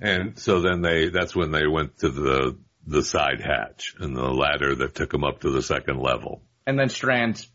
And 0.00 0.38
so 0.38 0.60
then 0.60 0.82
they, 0.82 1.08
that's 1.08 1.34
when 1.34 1.50
they 1.50 1.66
went 1.66 1.98
to 1.98 2.08
the, 2.08 2.58
the 2.86 3.02
side 3.02 3.40
hatch 3.40 3.94
and 3.98 4.16
the 4.16 4.22
ladder 4.22 4.74
that 4.74 4.94
took 4.94 5.12
him 5.12 5.24
up 5.24 5.40
to 5.40 5.50
the 5.50 5.62
second 5.62 5.98
level. 6.00 6.42
And 6.66 6.78
then 6.78 6.88
Strands, 6.88 7.48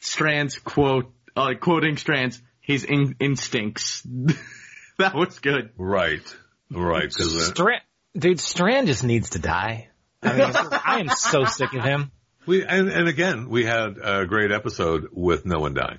Strands 0.00 0.58
quote, 0.58 1.12
uh, 1.36 1.54
quoting 1.60 1.96
Strands, 1.96 2.40
his 2.60 2.84
in- 2.84 3.16
instincts. 3.20 4.02
that 4.98 5.14
was 5.14 5.38
good. 5.40 5.70
Right. 5.76 6.22
right? 6.70 7.08
Because 7.08 7.48
Strand, 7.48 7.82
dude, 8.16 8.40
Strand 8.40 8.86
just 8.86 9.04
needs 9.04 9.30
to 9.30 9.38
die. 9.38 9.88
I 10.22 10.32
mean, 10.32 10.40
I 10.84 11.00
am 11.00 11.08
so 11.10 11.44
sick 11.44 11.72
of 11.74 11.84
him. 11.84 12.10
we 12.46 12.64
and 12.64 12.88
and 12.88 13.08
again 13.08 13.48
we 13.48 13.64
had 13.64 13.98
a 14.02 14.26
great 14.26 14.50
episode 14.50 15.08
with 15.12 15.46
no 15.46 15.60
one 15.60 15.74
dying. 15.74 15.98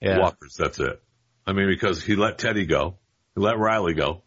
Yeah. 0.00 0.18
Walkers, 0.18 0.56
that's 0.58 0.78
it. 0.78 1.02
I 1.46 1.52
mean, 1.52 1.68
because 1.68 2.02
he 2.02 2.16
let 2.16 2.38
Teddy 2.38 2.66
go, 2.66 2.98
he 3.34 3.40
let 3.40 3.58
Riley 3.58 3.94
go, 3.94 4.22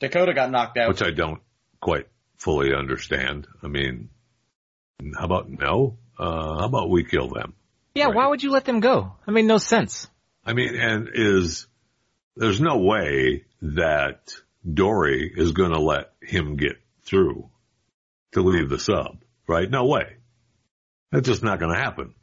Dakota 0.00 0.34
got 0.34 0.50
knocked 0.50 0.76
out. 0.78 0.88
which 0.88 1.02
I 1.02 1.10
don't 1.10 1.40
quite 1.80 2.06
fully 2.38 2.74
understand. 2.74 3.46
I 3.62 3.68
mean, 3.68 4.10
how 5.18 5.24
about 5.24 5.48
no? 5.50 5.98
Uh, 6.18 6.58
how 6.60 6.64
about 6.66 6.90
we 6.90 7.04
kill 7.04 7.28
them? 7.28 7.54
Yeah, 7.94 8.06
Right. 8.06 8.14
why 8.14 8.26
would 8.28 8.42
you 8.42 8.50
let 8.50 8.64
them 8.64 8.80
go? 8.80 9.12
I 9.26 9.30
mean, 9.30 9.46
no 9.46 9.58
sense. 9.58 10.08
I 10.44 10.52
mean, 10.52 10.74
and 10.76 11.08
is 11.12 11.66
there's 12.36 12.60
no 12.60 12.78
way 12.78 13.44
that 13.62 14.34
Dorie 14.70 15.32
is 15.34 15.52
going 15.52 15.72
to 15.72 15.80
let 15.80 16.12
him 16.20 16.56
get 16.56 16.76
through 17.04 17.50
to 18.32 18.42
leave 18.42 18.68
the 18.68 18.78
sub, 18.78 19.18
right? 19.48 19.68
No 19.70 19.86
way. 19.86 20.16
That's 21.12 21.26
just 21.28 21.42
not 21.42 21.58
going 21.58 21.72
to 21.74 21.80
happen. 21.80 22.14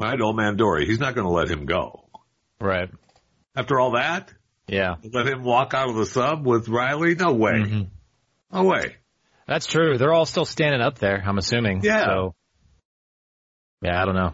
Right, 0.00 0.20
old 0.20 0.36
man 0.36 0.56
Dorie, 0.56 0.86
he's 0.86 1.00
not 1.00 1.14
going 1.14 1.26
to 1.26 1.32
let 1.32 1.48
him 1.48 1.64
go. 1.66 2.08
Right. 2.60 2.90
After 3.54 3.80
all 3.80 3.92
that, 3.92 4.32
Yeah. 4.68 4.96
let 5.12 5.26
him 5.26 5.42
walk 5.42 5.72
out 5.74 5.88
of 5.88 5.96
the 5.96 6.06
sub 6.06 6.46
with 6.46 6.68
Riley? 6.68 7.14
No 7.14 7.32
way. 7.32 7.52
Mhm. 7.52 7.88
No 8.52 8.64
way. 8.64 8.96
That's 9.46 9.66
true. 9.66 9.98
They're 9.98 10.12
all 10.12 10.26
still 10.26 10.44
standing 10.44 10.80
up 10.80 10.98
there, 10.98 11.22
I'm 11.24 11.38
assuming. 11.38 11.82
Yeah. 11.82 12.04
So, 12.04 12.34
yeah, 13.82 14.00
I 14.00 14.04
don't 14.04 14.16
know. 14.16 14.32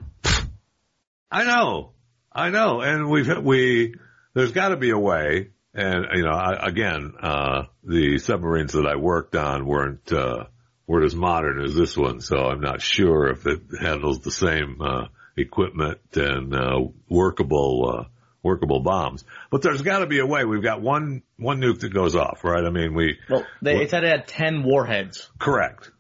I 1.31 1.45
know, 1.45 1.93
I 2.31 2.51
know, 2.51 2.81
and 2.83 3.09
we've 3.09 3.39
we 3.39 3.95
there's 4.35 4.53
got 4.53 4.69
to 4.69 4.77
be 4.77 4.91
a 4.91 4.99
way. 4.99 5.49
And 5.75 6.07
you 6.15 6.23
know, 6.23 6.31
I, 6.33 6.69
again, 6.69 7.15
uh, 7.19 7.63
the 7.83 8.19
submarines 8.19 8.73
that 8.73 8.87
I 8.87 8.97
worked 8.97 9.35
on 9.35 9.65
weren't 9.65 10.13
uh, 10.13 10.45
weren't 10.87 11.07
as 11.07 11.15
modern 11.15 11.65
as 11.65 11.75
this 11.75 11.97
one, 11.97 12.21
so 12.21 12.37
I'm 12.37 12.61
not 12.61 12.83
sure 12.83 13.29
if 13.29 13.47
it 13.47 13.63
handles 13.81 14.21
the 14.21 14.31
same 14.31 14.77
uh, 14.83 15.07
equipment 15.37 16.01
and 16.15 16.55
uh, 16.55 16.81
workable 17.09 17.95
uh, 17.99 18.05
workable 18.43 18.81
bombs. 18.81 19.25
But 19.51 19.63
there's 19.63 19.83
got 19.83 20.01
to 20.01 20.07
be 20.07 20.19
a 20.19 20.27
way. 20.27 20.45
We've 20.45 20.63
got 20.63 20.83
one 20.83 21.23
one 21.37 21.61
nuke 21.61 21.81
that 21.81 21.93
goes 21.93 22.17
off, 22.17 22.45
right? 22.45 22.65
I 22.65 22.71
mean, 22.71 22.95
we 22.95 23.19
Well, 23.29 23.47
they, 23.61 23.83
it 23.83 23.91
said 23.91 24.05
it 24.05 24.11
had 24.11 24.27
ten 24.27 24.63
warheads. 24.63 25.29
Correct. 25.39 25.91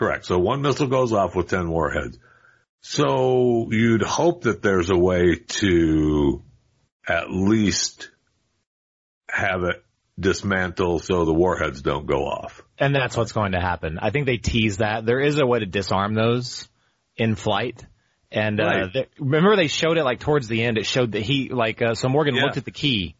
Correct. 0.00 0.24
So 0.24 0.38
one 0.38 0.62
missile 0.62 0.86
goes 0.86 1.12
off 1.12 1.36
with 1.36 1.48
10 1.48 1.68
warheads. 1.68 2.18
So 2.80 3.68
you'd 3.70 4.00
hope 4.00 4.44
that 4.44 4.62
there's 4.62 4.88
a 4.88 4.96
way 4.96 5.34
to 5.36 6.42
at 7.06 7.30
least 7.30 8.10
have 9.28 9.64
it 9.64 9.84
dismantle 10.18 11.00
so 11.00 11.26
the 11.26 11.34
warheads 11.34 11.82
don't 11.82 12.06
go 12.06 12.24
off. 12.24 12.62
And 12.78 12.94
that's 12.94 13.14
what's 13.14 13.32
going 13.32 13.52
to 13.52 13.60
happen. 13.60 13.98
I 14.00 14.08
think 14.08 14.24
they 14.24 14.38
tease 14.38 14.78
that. 14.78 15.04
There 15.04 15.20
is 15.20 15.38
a 15.38 15.44
way 15.44 15.58
to 15.58 15.66
disarm 15.66 16.14
those 16.14 16.66
in 17.16 17.34
flight. 17.34 17.84
And, 18.32 18.60
uh, 18.60 18.64
Right. 18.64 18.92
th- 18.92 19.08
remember 19.18 19.56
they 19.56 19.66
showed 19.66 19.98
it 19.98 20.04
like 20.04 20.20
towards 20.20 20.46
the 20.48 20.62
end, 20.62 20.78
it 20.78 20.86
showed 20.86 21.12
that 21.12 21.22
he, 21.22 21.48
like, 21.48 21.82
uh, 21.82 21.94
so 21.94 22.08
Morgan 22.08 22.34
Yeah. 22.36 22.42
looked 22.44 22.56
at 22.56 22.64
the 22.64 22.70
key. 22.70 23.16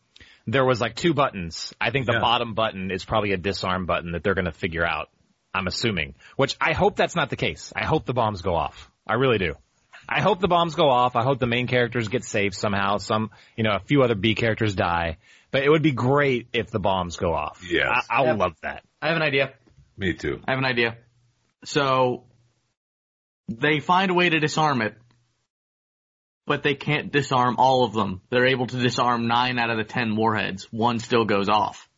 There 0.47 0.65
was 0.65 0.81
like 0.81 0.95
two 0.95 1.15
buttons. 1.15 1.75
I 1.81 1.91
think 1.91 2.07
the 2.07 2.13
Yeah. 2.15 2.21
bottom 2.21 2.55
button 2.55 2.91
is 2.91 3.05
probably 3.05 3.33
a 3.33 3.37
disarm 3.37 3.87
button 3.87 4.13
that 4.13 4.23
they're 4.23 4.35
going 4.35 4.45
to 4.47 4.53
figure 4.53 4.87
out. 4.87 5.09
I'm 5.53 5.67
assuming, 5.67 6.15
which 6.37 6.57
I 6.61 6.73
hope 6.75 6.95
that's 6.95 7.17
not 7.17 7.29
the 7.29 7.37
case. 7.37 7.73
I 7.75 7.85
hope 7.85 8.05
the 8.07 8.15
bombs 8.15 8.41
go 8.43 8.55
off. 8.55 8.89
I 9.07 9.15
really 9.15 9.39
do. 9.39 9.55
I 10.09 10.21
hope 10.21 10.41
the 10.41 10.49
bombs 10.49 10.77
go 10.77 10.89
off. 10.89 11.17
I 11.17 11.23
hope 11.25 11.41
the 11.41 11.47
main 11.47 11.67
characters 11.67 12.07
get 12.09 12.25
saved 12.25 12.55
somehow. 12.55 12.99
Some, 12.99 13.31
you 13.57 13.65
know, 13.65 13.73
a 13.75 13.81
few 13.81 14.03
other 14.03 14.15
B 14.15 14.35
characters 14.37 14.75
die. 14.77 15.19
But 15.51 15.65
it 15.65 15.69
would 15.69 15.83
be 15.83 15.91
great 15.93 16.47
if 16.53 16.71
the 16.71 16.79
bombs 16.79 17.17
go 17.17 17.35
off. 17.35 17.65
Yes. 17.69 18.07
I, 18.09 18.19
I 18.19 18.21
would 18.23 18.27
Yep. 18.29 18.39
love 18.39 18.53
that. 18.63 18.85
I 19.03 19.09
have 19.09 19.17
an 19.17 19.23
idea. 19.23 19.53
Me 19.97 20.15
too. 20.15 20.41
I 20.47 20.53
have 20.53 20.59
an 20.59 20.65
idea. 20.65 20.97
So 21.65 22.25
they 23.51 23.81
find 23.81 24.11
a 24.11 24.15
way 24.15 24.29
to 24.29 24.39
disarm 24.41 24.81
it, 24.83 24.95
but 26.47 26.63
they 26.63 26.75
can't 26.75 27.13
disarm 27.13 27.57
all 27.59 27.85
of 27.85 27.93
them. 27.93 28.21
They're 28.31 28.47
able 28.47 28.67
to 28.67 28.77
disarm 28.79 29.27
nine 29.27 29.59
out 29.59 29.71
of 29.71 29.77
the 29.77 29.85
ten 29.85 30.17
warheads. 30.17 30.65
One 30.73 30.99
still 30.99 31.25
goes 31.25 31.49
off. 31.49 31.89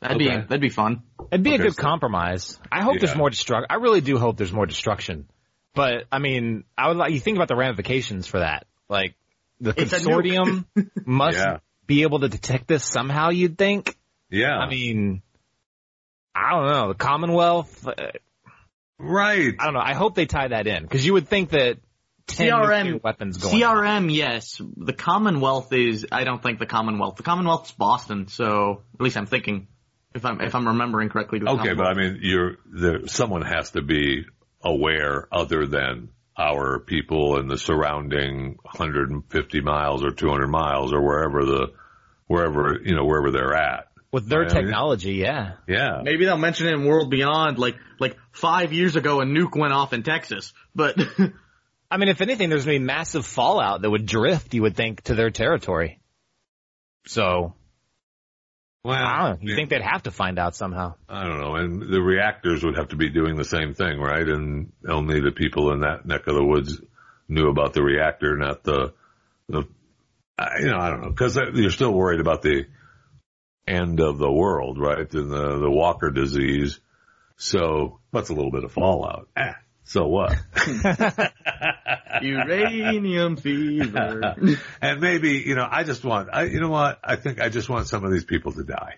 That'd 0.00 0.18
be 0.18 0.28
Okay. 0.28 0.40
that'd 0.40 0.60
be 0.60 0.68
fun. 0.68 1.02
It'd 1.30 1.44
be 1.44 1.54
Okay, 1.54 1.62
a 1.62 1.66
good 1.68 1.76
compromise. 1.76 2.58
I 2.70 2.82
hope 2.82 2.94
Yeah. 2.94 3.00
there's 3.06 3.16
more 3.16 3.30
destruction. 3.30 3.66
I 3.70 3.76
really 3.76 4.00
do 4.00 4.18
hope 4.18 4.36
there's 4.36 4.52
more 4.52 4.66
destruction. 4.66 5.28
But 5.74 6.04
I 6.10 6.18
mean, 6.18 6.64
I 6.76 6.88
would 6.88 6.96
like 6.96 7.12
you 7.12 7.20
think 7.20 7.36
about 7.36 7.48
the 7.48 7.56
ramifications 7.56 8.26
for 8.26 8.40
that. 8.40 8.66
Like 8.88 9.14
the 9.60 9.74
It's 9.76 9.92
consortium 9.94 10.64
must 11.06 11.38
Yeah. 11.38 11.58
be 11.86 12.02
able 12.02 12.20
to 12.20 12.28
detect 12.28 12.66
this 12.68 12.84
somehow. 12.84 13.30
You'd 13.30 13.56
think. 13.56 13.96
Yeah. 14.28 14.56
I 14.58 14.68
mean, 14.68 15.22
I 16.34 16.50
don't 16.50 16.66
know. 16.66 16.88
The 16.88 16.94
Commonwealth. 16.94 17.86
Uh, 17.86 17.94
Right. 19.02 19.54
I 19.58 19.64
don't 19.64 19.74
know. 19.74 19.80
I 19.80 19.94
hope 19.94 20.14
they 20.14 20.26
tie 20.26 20.48
that 20.48 20.66
in 20.66 20.82
because 20.82 21.04
you 21.04 21.12
would 21.14 21.28
think 21.28 21.50
that 21.50 21.78
10 22.28 22.48
CRM 22.48 23.02
weapons 23.02 23.36
going. 23.38 23.62
off. 23.62 23.76
CRM, 23.76 24.14
yes. 24.14 24.60
The 24.76 24.92
Commonwealth 24.92 25.72
is. 25.72 26.06
I 26.12 26.24
don't 26.24 26.42
think 26.42 26.58
the 26.58 26.66
Commonwealth. 26.66 27.16
The 27.16 27.24
Commonwealth's 27.24 27.72
Boston. 27.72 28.28
So 28.28 28.82
at 28.94 29.00
least 29.00 29.16
I'm 29.16 29.26
thinking, 29.26 29.66
if 30.14 30.24
I'm 30.24 30.40
if 30.40 30.54
I'm 30.54 30.68
remembering 30.68 31.08
correctly. 31.08 31.40
the 31.40 31.50
Okay, 31.50 31.74
but 31.74 31.86
I 31.86 31.94
mean, 31.94 32.20
you're 32.22 32.58
there. 32.66 33.08
Someone 33.08 33.42
has 33.42 33.72
to 33.72 33.82
be 33.82 34.24
aware, 34.62 35.26
other 35.32 35.66
than 35.66 36.10
our 36.36 36.78
people 36.78 37.38
in 37.38 37.48
the 37.48 37.58
surrounding 37.58 38.56
150 38.62 39.60
miles 39.60 40.04
or 40.04 40.12
200 40.12 40.46
miles 40.46 40.92
or 40.92 41.02
wherever 41.02 41.44
the 41.44 41.72
wherever 42.26 42.78
you 42.82 42.94
know 42.94 43.04
wherever 43.04 43.30
they're 43.30 43.54
at. 43.54 43.88
With 44.12 44.28
their 44.28 44.42
Right, 44.42 44.50
technology. 44.50 45.14
Yeah. 45.14 45.54
Yeah, 45.66 46.02
maybe 46.02 46.26
they'll 46.26 46.36
mention 46.36 46.68
it 46.68 46.74
in 46.74 46.84
World 46.84 47.10
Beyond. 47.10 47.58
Like 47.58 47.76
like 47.98 48.16
five 48.32 48.72
years 48.72 48.94
ago, 48.96 49.20
a 49.20 49.24
nuke 49.24 49.56
went 49.56 49.72
off 49.72 49.92
in 49.92 50.02
Texas, 50.02 50.52
but. 50.74 50.96
I 51.90 51.98
mean, 51.98 52.08
if 52.08 52.22
anything, 52.22 52.48
there's 52.48 52.64
going 52.64 52.76
to 52.76 52.80
be 52.80 52.86
massive 52.86 53.26
fallout 53.26 53.82
that 53.82 53.90
would 53.90 54.06
drift. 54.06 54.54
You 54.54 54.62
would 54.62 54.74
think 54.74 55.02
to 55.02 55.14
their 55.14 55.30
territory. 55.30 56.00
So 57.04 57.52
well, 58.84 58.94
I 58.96 59.28
don't 59.28 59.42
know. 59.42 59.48
You 59.48 59.54
think 59.54 59.70
they'd 59.70 59.82
have 59.82 60.04
to 60.04 60.10
find 60.10 60.38
out 60.38 60.56
somehow? 60.56 60.94
I 61.08 61.24
don't 61.24 61.40
know, 61.40 61.54
and 61.54 61.82
the 61.82 62.00
reactors 62.00 62.64
would 62.64 62.76
have 62.76 62.88
to 62.88 62.96
be 62.96 63.10
doing 63.10 63.36
the 63.36 63.44
same 63.44 63.74
thing, 63.74 64.00
right? 64.00 64.26
And 64.26 64.72
only 64.88 65.20
the 65.20 65.30
people 65.30 65.72
in 65.72 65.80
that 65.80 66.04
neck 66.04 66.26
of 66.26 66.34
the 66.34 66.44
woods 66.44 66.80
knew 67.28 67.48
about 67.48 67.74
the 67.74 67.82
reactor, 67.82 68.36
not 68.36 68.64
the 68.64 68.92
the. 69.48 69.64
You 70.58 70.70
know, 70.70 70.78
I 70.78 70.90
don't 70.90 71.02
know, 71.02 71.10
because 71.10 71.36
you're 71.54 71.70
still 71.70 71.92
worried 71.92 72.18
about 72.18 72.42
the 72.42 72.64
end 73.72 74.00
of 74.00 74.18
the 74.18 74.30
world, 74.30 74.78
right? 74.78 75.12
And 75.12 75.30
the 75.30 75.58
the 75.58 75.70
Walker 75.70 76.10
disease. 76.10 76.80
So 77.36 77.98
that's 78.12 78.28
a 78.28 78.34
little 78.34 78.52
bit 78.52 78.64
of 78.64 78.72
fallout. 78.72 79.28
Ah, 79.36 79.56
so 79.84 80.06
what? 80.06 80.36
Uranium 82.22 83.36
fever. 83.36 84.36
and 84.80 85.00
maybe 85.00 85.42
you 85.44 85.54
know, 85.54 85.66
I 85.68 85.84
just 85.84 86.04
want. 86.04 86.28
I 86.32 86.44
you 86.44 86.60
know 86.60 86.68
what? 86.68 87.00
I 87.02 87.16
think 87.16 87.40
I 87.40 87.48
just 87.48 87.68
want 87.68 87.88
some 87.88 88.04
of 88.04 88.12
these 88.12 88.24
people 88.24 88.52
to 88.52 88.64
die. 88.64 88.96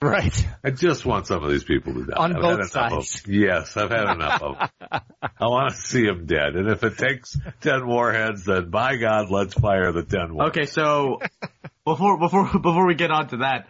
Right. 0.02 0.46
I 0.64 0.70
just 0.70 1.04
want 1.04 1.26
some 1.26 1.44
of 1.44 1.50
these 1.50 1.62
people 1.62 1.92
to 1.92 2.06
die. 2.06 2.16
On 2.16 2.34
I've 2.34 2.40
both 2.40 2.70
sides. 2.70 3.22
Yes, 3.26 3.76
I've 3.76 3.90
had 3.90 4.14
enough 4.14 4.42
of. 4.42 4.58
them. 4.58 4.68
I 5.22 5.46
want 5.46 5.74
to 5.74 5.76
see 5.78 6.06
them 6.06 6.24
dead, 6.24 6.56
and 6.56 6.70
if 6.70 6.82
it 6.84 6.96
takes 6.96 7.36
ten 7.60 7.86
warheads, 7.86 8.46
then 8.46 8.70
by 8.70 8.96
God, 8.96 9.30
let's 9.30 9.52
fire 9.52 9.92
the 9.92 10.02
ten. 10.02 10.34
Warheads. 10.34 10.56
okay, 10.56 10.64
so 10.64 11.20
before 11.84 12.18
before 12.18 12.46
before 12.46 12.86
we 12.86 12.94
get 12.94 13.10
on 13.10 13.28
to 13.28 13.36
that, 13.38 13.66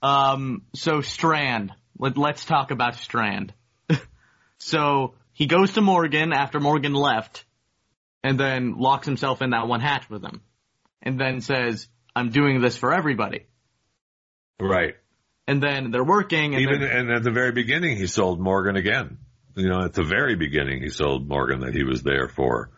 um, 0.00 0.62
so 0.74 1.02
Strand. 1.02 1.70
Let, 1.98 2.16
let's 2.16 2.46
talk 2.46 2.70
about 2.70 2.94
Strand. 2.94 3.52
so 4.56 5.16
he 5.34 5.44
goes 5.44 5.74
to 5.74 5.82
Morgan 5.82 6.32
after 6.32 6.60
Morgan 6.60 6.94
left, 6.94 7.44
and 8.22 8.40
then 8.40 8.78
locks 8.78 9.06
himself 9.06 9.42
in 9.42 9.50
that 9.50 9.68
one 9.68 9.80
hatch 9.80 10.08
with 10.08 10.24
him, 10.24 10.40
and 11.02 11.20
then 11.20 11.42
says, 11.42 11.88
"I'm 12.16 12.30
doing 12.30 12.62
this 12.62 12.78
for 12.78 12.94
everybody." 12.94 13.48
Right. 14.58 14.94
And 15.46 15.62
then 15.62 15.90
they're 15.90 16.04
working, 16.04 16.54
and 16.54 16.62
Even 16.62 16.80
then, 16.80 16.90
and 16.90 17.10
at 17.10 17.22
the 17.22 17.30
very 17.30 17.52
beginning, 17.52 17.96
he 17.98 18.06
sold 18.06 18.40
Morgan 18.40 18.76
again. 18.76 19.18
You 19.56 19.68
know, 19.68 19.84
at 19.84 19.92
the 19.92 20.02
very 20.02 20.36
beginning, 20.36 20.82
he 20.82 20.88
sold 20.88 21.28
Morgan 21.28 21.60
that 21.60 21.74
he 21.74 21.84
was 21.84 22.02
there 22.02 22.28
for, 22.28 22.70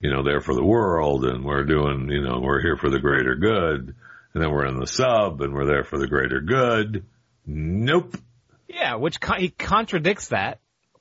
you 0.00 0.10
know, 0.10 0.22
there 0.22 0.40
for 0.40 0.54
the 0.54 0.64
world, 0.64 1.24
and 1.26 1.44
we're 1.44 1.64
doing, 1.64 2.08
you 2.10 2.22
know, 2.22 2.40
we're 2.40 2.62
here 2.62 2.76
for 2.76 2.88
the 2.90 2.98
greater 2.98 3.34
good. 3.36 3.94
And 4.34 4.42
then 4.42 4.50
we're 4.50 4.66
in 4.66 4.80
the 4.80 4.86
sub, 4.86 5.40
and 5.42 5.52
we're 5.54 5.66
there 5.66 5.84
for 5.84 5.98
the 5.98 6.06
greater 6.06 6.40
good. 6.40 7.04
Nope. 7.46 8.16
Yeah, 8.68 8.96
which 8.96 9.20
con- 9.20 9.40
he 9.40 9.50
contradicts 9.50 10.28
that. 10.28 10.58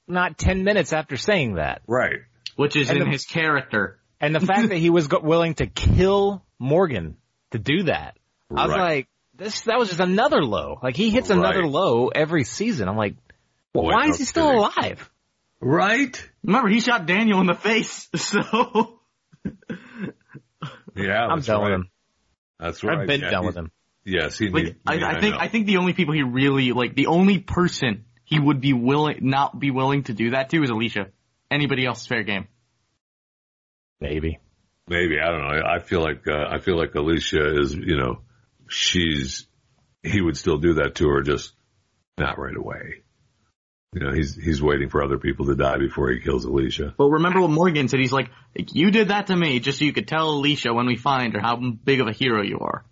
Not 0.08 0.38
ten 0.38 0.64
minutes 0.64 0.94
after 0.94 1.18
saying 1.18 1.56
that, 1.56 1.82
Right. 1.88 2.20
which 2.56 2.76
is 2.76 2.90
and 2.90 3.00
in 3.00 3.06
the- 3.06 3.12
his 3.12 3.26
character. 3.26 3.98
and 4.22 4.36
the 4.36 4.40
fact 4.40 4.70
that 4.70 4.78
he 4.78 4.90
was 4.90 5.08
go- 5.08 5.20
willing 5.22 5.56
to 5.56 5.66
kill 5.66 6.46
Morgan 6.60 7.18
to 7.52 7.58
do 7.60 7.84
that, 7.84 8.16
I 8.52 8.68
was 8.68 8.70
Right. 8.72 8.80
like, 8.80 9.08
this 9.38 9.62
that 9.62 9.78
was 9.78 9.90
just 9.90 10.00
another 10.00 10.44
low. 10.44 10.80
Like 10.82 10.96
he 10.96 11.10
hits 11.10 11.30
another 11.30 11.66
low 11.68 12.08
every 12.10 12.44
season. 12.44 12.88
I'm 12.90 12.98
like, 12.98 13.16
well, 13.74 13.86
Boy, 13.86 13.92
why 13.94 14.06
no 14.06 14.12
is 14.12 14.18
he 14.20 14.26
still 14.26 14.46
kidding. 14.48 14.60
alive? 14.60 15.10
Right. 15.62 16.30
Remember, 16.44 16.70
he 16.70 16.80
shot 16.82 17.06
Daniel 17.06 17.40
in 17.42 17.48
the 17.48 17.54
face, 17.56 18.08
so 18.16 19.00
Yeah. 20.96 21.28
I'm 21.28 21.38
that's 21.40 21.48
done 21.48 21.62
right. 21.62 21.64
with 21.72 21.74
him. 21.82 21.90
That's 22.60 22.84
right. 22.84 23.00
I've 23.00 23.08
been 23.08 23.22
yeah, 23.22 23.30
done 23.32 23.46
with 23.46 23.56
him. 23.56 23.72
Yes, 24.06 24.38
he 24.38 24.50
Like, 24.50 24.64
need, 24.64 24.76
I, 24.86 24.96
need- 24.96 25.04
I 25.04 25.20
think 25.20 25.34
know. 25.36 25.40
I 25.42 25.48
think 25.50 25.66
the 25.66 25.78
only 25.78 25.94
people 25.94 26.14
he 26.14 26.22
really 26.24 26.72
like, 26.72 26.96
the 26.96 27.08
only 27.08 27.40
person 27.40 28.06
he 28.24 28.40
would 28.40 28.62
be 28.62 28.74
willing 28.74 29.18
not 29.22 29.60
be 29.60 29.72
willing 29.72 30.04
to 30.04 30.14
do 30.14 30.32
that 30.32 30.50
to 30.52 30.64
is 30.64 30.70
Alicia. 30.70 31.08
Anybody 31.52 31.86
else 31.86 32.02
is 32.02 32.08
fair 32.08 32.24
game. 32.24 32.48
Maybe. 34.00 34.40
maybe 34.88 35.20
I 35.20 35.26
don't 35.32 35.42
know. 35.42 35.62
I 35.66 35.80
feel 35.80 36.02
like 36.02 36.28
uh, 36.28 36.46
I 36.50 36.60
feel 36.60 36.78
like 36.78 36.94
Alicia 36.96 37.60
is 37.62 37.74
you 37.74 37.98
know 37.98 38.20
she's 38.70 39.48
he 40.04 40.22
would 40.22 40.38
still 40.38 40.58
do 40.58 40.76
that 40.76 40.96
to 40.96 41.08
her, 41.10 41.22
just 41.22 41.54
not 42.18 42.38
right 42.38 42.56
away. 42.56 43.02
You 43.94 44.02
know, 44.02 44.12
he's 44.12 44.36
he's 44.36 44.62
waiting 44.62 44.90
for 44.90 45.02
other 45.04 45.18
people 45.18 45.46
to 45.46 45.56
die 45.56 45.78
before 45.78 46.10
he 46.12 46.20
kills 46.20 46.44
Alicia. 46.46 46.94
But 46.98 47.08
remember 47.10 47.42
what 47.42 47.50
Morgan 47.50 47.88
said? 47.88 48.02
He's 48.02 48.12
like, 48.12 48.30
you 48.54 48.92
did 48.92 49.08
that 49.08 49.28
to 49.28 49.36
me 49.36 49.60
just 49.60 49.80
so 49.80 49.86
you 49.86 49.94
could 49.94 50.08
tell 50.08 50.30
Alicia 50.30 50.74
when 50.74 50.86
we 50.86 50.98
find 50.98 51.34
her 51.34 51.40
how 51.40 51.56
big 51.56 52.02
of 52.02 52.08
a 52.08 52.12
hero 52.12 52.44
you 52.44 52.60
are. 52.60 52.86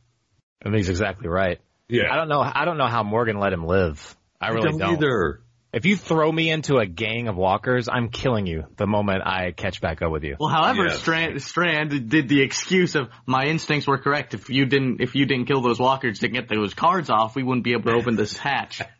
I 0.61 0.65
think 0.65 0.77
he's 0.77 0.89
exactly 0.89 1.27
right. 1.27 1.59
Yeah, 1.89 2.11
I 2.11 2.15
don't 2.15 2.29
know. 2.29 2.39
I 2.39 2.63
don't 2.63 2.77
know 2.77 2.87
how 2.87 3.03
Morgan 3.03 3.37
let 3.37 3.51
him 3.51 3.65
live. 3.65 4.15
I 4.39 4.49
really 4.49 4.77
don't. 4.77 4.93
either. 4.93 5.41
If 5.73 5.87
you 5.87 5.97
throw 5.97 6.31
me 6.31 6.51
into 6.51 6.77
a 6.77 6.85
gang 6.85 7.27
of 7.27 7.35
walkers, 7.35 7.89
I'm 7.89 8.09
killing 8.09 8.45
you 8.45 8.65
the 8.77 8.85
moment 8.85 9.23
I 9.25 9.51
catch 9.51 9.81
back 9.81 10.03
up 10.03 10.11
with 10.11 10.23
you. 10.23 10.35
Well, 10.39 10.49
however, 10.49 10.85
Yes. 10.85 10.99
Strand, 10.99 11.41
Strand 11.41 12.09
did 12.11 12.29
the 12.29 12.41
excuse 12.43 12.93
of 12.93 13.09
my 13.25 13.45
instincts 13.45 13.87
were 13.87 13.97
correct. 13.97 14.35
If 14.35 14.51
you 14.51 14.65
didn't, 14.67 15.01
if 15.01 15.15
you 15.15 15.25
didn't 15.25 15.45
kill 15.47 15.61
those 15.61 15.79
walkers 15.79 16.19
to 16.19 16.27
get 16.27 16.47
those 16.47 16.75
cards 16.75 17.09
off, 17.09 17.35
we 17.35 17.41
wouldn't 17.41 17.63
be 17.63 17.73
able 17.73 17.91
to 17.91 17.97
open 17.97 18.15
this 18.15 18.37
hatch. 18.37 18.81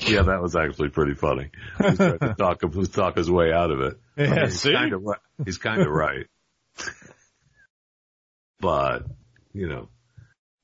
Yeah, 0.00 0.22
that 0.22 0.42
was 0.42 0.56
actually 0.56 0.88
pretty 0.88 1.14
funny. 1.14 1.50
He's 1.80 1.96
trying 1.96 2.18
to 2.18 2.34
talk, 2.36 2.62
him- 2.62 2.86
talk 2.86 3.16
his 3.16 3.30
way 3.30 3.52
out 3.52 3.70
of 3.70 3.80
it. 3.80 4.00
I 4.18 4.22
mean, 4.22 4.34
Yeah, 4.34 4.46
see? 4.48 4.72
kind 4.72 4.92
of 4.92 5.02
right. 5.02 5.18
He's 5.44 5.56
kind 5.58 5.80
of 5.80 5.86
right. 5.88 6.26
but 8.60 9.04
you 9.52 9.68
know, 9.68 9.88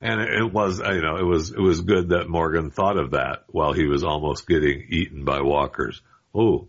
and 0.05 0.21
it, 0.21 0.53
was 0.53 0.79
you 0.79 1.01
know 1.01 1.17
it 1.17 1.25
was 1.25 1.51
it 1.51 1.59
was 1.59 1.81
good 1.81 2.09
that 2.09 2.29
Morgan 2.29 2.69
thought 2.71 2.97
of 2.97 3.11
that 3.11 3.43
while 3.47 3.73
he 3.73 3.85
was 3.87 4.03
almost 4.03 4.47
getting 4.47 4.85
eaten 4.89 5.25
by 5.25 5.41
walkers. 5.41 6.01
Oh, 6.33 6.67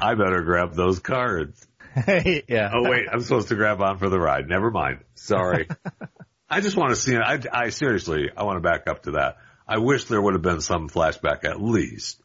I 0.00 0.14
better 0.14 0.42
grab 0.42 0.74
those 0.74 0.98
cards. 1.00 1.66
yeah. 2.48 2.70
Oh 2.72 2.88
wait, 2.88 3.06
I'm 3.12 3.20
supposed 3.20 3.48
to 3.48 3.54
grab 3.56 3.80
on 3.82 3.98
for 3.98 4.08
the 4.08 4.18
ride. 4.18 4.48
Never 4.48 4.70
mind. 4.70 5.00
Sorry. 5.14 5.68
I 6.48 6.60
just 6.60 6.76
want 6.76 6.90
to 6.90 6.96
see 6.96 7.14
it. 7.14 7.20
I, 7.20 7.40
I 7.52 7.68
seriously, 7.70 8.30
I 8.36 8.44
want 8.44 8.56
to 8.56 8.60
back 8.68 8.86
up 8.88 9.04
to 9.04 9.12
that. 9.12 9.38
I 9.66 9.78
wish 9.78 10.04
there 10.04 10.20
would 10.20 10.34
have 10.34 10.42
been 10.42 10.60
some 10.60 10.88
flashback 10.88 11.44
at 11.44 11.60
least 11.60 12.20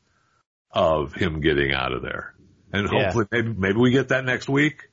of 0.72 1.14
him 1.14 1.40
getting 1.42 1.74
out 1.74 1.94
of 1.94 2.02
there. 2.04 2.36
And 2.72 2.88
Yeah. 2.92 3.06
hopefully 3.06 3.26
maybe, 3.32 3.54
maybe 3.58 3.78
we 3.80 3.92
get 3.92 4.10
that 4.10 4.26
next 4.26 4.50
week. 4.50 4.90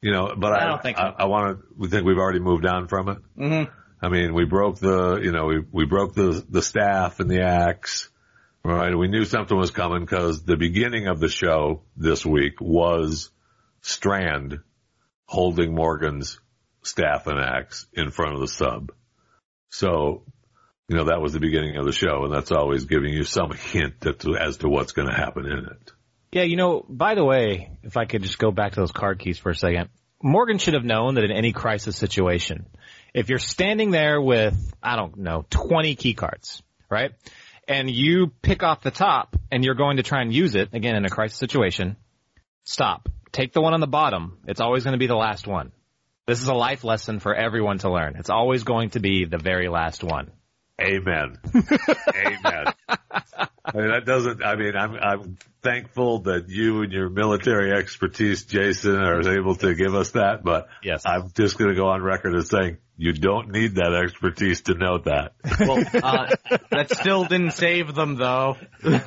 You 0.00 0.12
know, 0.12 0.34
but 0.36 0.52
I, 0.52 0.62
I 0.64 0.66
don't 0.68 0.82
think 0.82 0.96
so. 0.96 1.02
I, 1.02 1.22
I 1.22 1.24
want 1.24 1.58
to, 1.58 1.64
we 1.76 1.88
think 1.88 2.06
we've 2.06 2.18
already 2.18 2.38
moved 2.38 2.64
on 2.66 2.86
from 2.86 3.08
it. 3.08 3.18
Mm-hmm. 3.36 3.72
I 4.06 4.08
mean, 4.08 4.34
we 4.34 4.44
broke 4.44 4.78
the, 4.78 5.16
you 5.20 5.32
know, 5.32 5.46
we, 5.46 5.64
we 5.72 5.84
broke 5.84 6.14
the, 6.14 6.44
the 6.48 6.62
staff 6.62 7.18
and 7.18 7.28
the 7.28 7.40
axe, 7.42 8.08
right? 8.64 8.96
We 8.96 9.08
knew 9.08 9.24
something 9.24 9.58
was 9.58 9.72
coming 9.72 10.02
because 10.02 10.44
the 10.44 10.56
beginning 10.56 11.08
of 11.08 11.18
the 11.18 11.28
show 11.28 11.82
this 11.96 12.24
week 12.24 12.60
was 12.60 13.30
Strand 13.80 14.60
holding 15.24 15.74
Morgan's 15.74 16.38
staff 16.82 17.26
and 17.26 17.40
axe 17.40 17.88
in 17.94 18.12
front 18.12 18.34
of 18.34 18.40
the 18.40 18.46
sub. 18.46 18.92
So, 19.70 20.22
you 20.88 20.96
know, 20.96 21.06
that 21.06 21.20
was 21.20 21.32
the 21.32 21.40
beginning 21.40 21.76
of 21.76 21.84
the 21.84 21.90
show 21.90 22.26
and 22.26 22.32
that's 22.32 22.52
always 22.52 22.84
giving 22.84 23.12
you 23.12 23.24
some 23.24 23.50
hint 23.72 24.02
to, 24.02 24.36
as 24.40 24.58
to 24.58 24.68
what's 24.68 24.92
going 24.92 25.08
to 25.08 25.16
happen 25.16 25.46
in 25.46 25.66
it. 25.66 25.92
Yeah, 26.30 26.44
you 26.44 26.54
know, 26.54 26.86
by 26.88 27.16
the 27.16 27.24
way, 27.24 27.76
if 27.82 27.96
I 27.96 28.04
could 28.04 28.22
just 28.22 28.38
go 28.38 28.52
back 28.52 28.74
to 28.74 28.80
those 28.80 28.92
card 28.92 29.18
keys 29.18 29.40
for 29.40 29.50
a 29.50 29.56
second, 29.56 29.88
Morgan 30.22 30.58
should 30.58 30.74
have 30.74 30.84
known 30.84 31.16
that 31.16 31.24
in 31.24 31.32
any 31.32 31.52
crisis 31.52 31.96
situation, 31.96 32.66
if 33.16 33.30
you're 33.30 33.38
standing 33.38 33.90
there 33.90 34.20
with, 34.20 34.54
I 34.82 34.94
don't 34.94 35.16
know, 35.16 35.46
20 35.48 35.94
key 35.94 36.12
cards, 36.12 36.62
right? 36.90 37.12
And 37.66 37.90
you 37.90 38.30
pick 38.42 38.62
off 38.62 38.82
the 38.82 38.90
top 38.90 39.34
and 39.50 39.64
you're 39.64 39.74
going 39.74 39.96
to 39.96 40.02
try 40.02 40.20
and 40.20 40.32
use 40.32 40.54
it, 40.54 40.74
again, 40.74 40.94
in 40.96 41.04
a 41.06 41.08
crisis 41.08 41.38
situation, 41.38 41.96
stop. 42.64 43.08
Take 43.32 43.54
the 43.54 43.62
one 43.62 43.72
on 43.72 43.80
the 43.80 43.86
bottom. 43.86 44.38
It's 44.46 44.60
always 44.60 44.84
going 44.84 44.92
to 44.92 44.98
be 44.98 45.06
the 45.06 45.16
last 45.16 45.46
one. 45.46 45.72
This 46.26 46.42
is 46.42 46.48
a 46.48 46.54
life 46.54 46.84
lesson 46.84 47.18
for 47.18 47.34
everyone 47.34 47.78
to 47.78 47.90
learn. 47.90 48.16
It's 48.18 48.30
always 48.30 48.64
going 48.64 48.90
to 48.90 49.00
be 49.00 49.24
the 49.24 49.38
very 49.38 49.68
last 49.68 50.04
one. 50.04 50.30
Amen. 50.78 51.38
Amen. 52.14 52.74
I 53.66 53.76
mean, 53.76 53.88
that 53.88 54.04
doesn't, 54.04 54.44
I 54.44 54.54
mean, 54.56 54.76
I'm, 54.76 54.94
I'm 54.94 55.38
thankful 55.62 56.20
that 56.20 56.48
you 56.48 56.82
and 56.82 56.92
your 56.92 57.08
military 57.08 57.72
expertise, 57.72 58.44
Jason, 58.44 58.94
are 58.94 59.28
able 59.28 59.56
to 59.56 59.74
give 59.74 59.94
us 59.94 60.12
that, 60.12 60.44
but 60.44 60.68
Yes. 60.82 61.02
I'm 61.04 61.32
just 61.34 61.58
going 61.58 61.70
to 61.70 61.76
go 61.76 61.88
on 61.88 62.02
record 62.02 62.36
as 62.36 62.48
saying 62.48 62.78
you 62.96 63.12
don't 63.12 63.50
need 63.50 63.74
that 63.74 63.92
expertise 63.92 64.62
to 64.62 64.74
know 64.74 64.98
that. 64.98 65.32
Well, 65.60 65.84
uh, 66.02 66.28
that 66.70 66.90
still 66.90 67.24
didn't 67.24 67.52
save 67.52 67.94
them 67.94 68.16
though. 68.16 68.56
it 68.82 69.00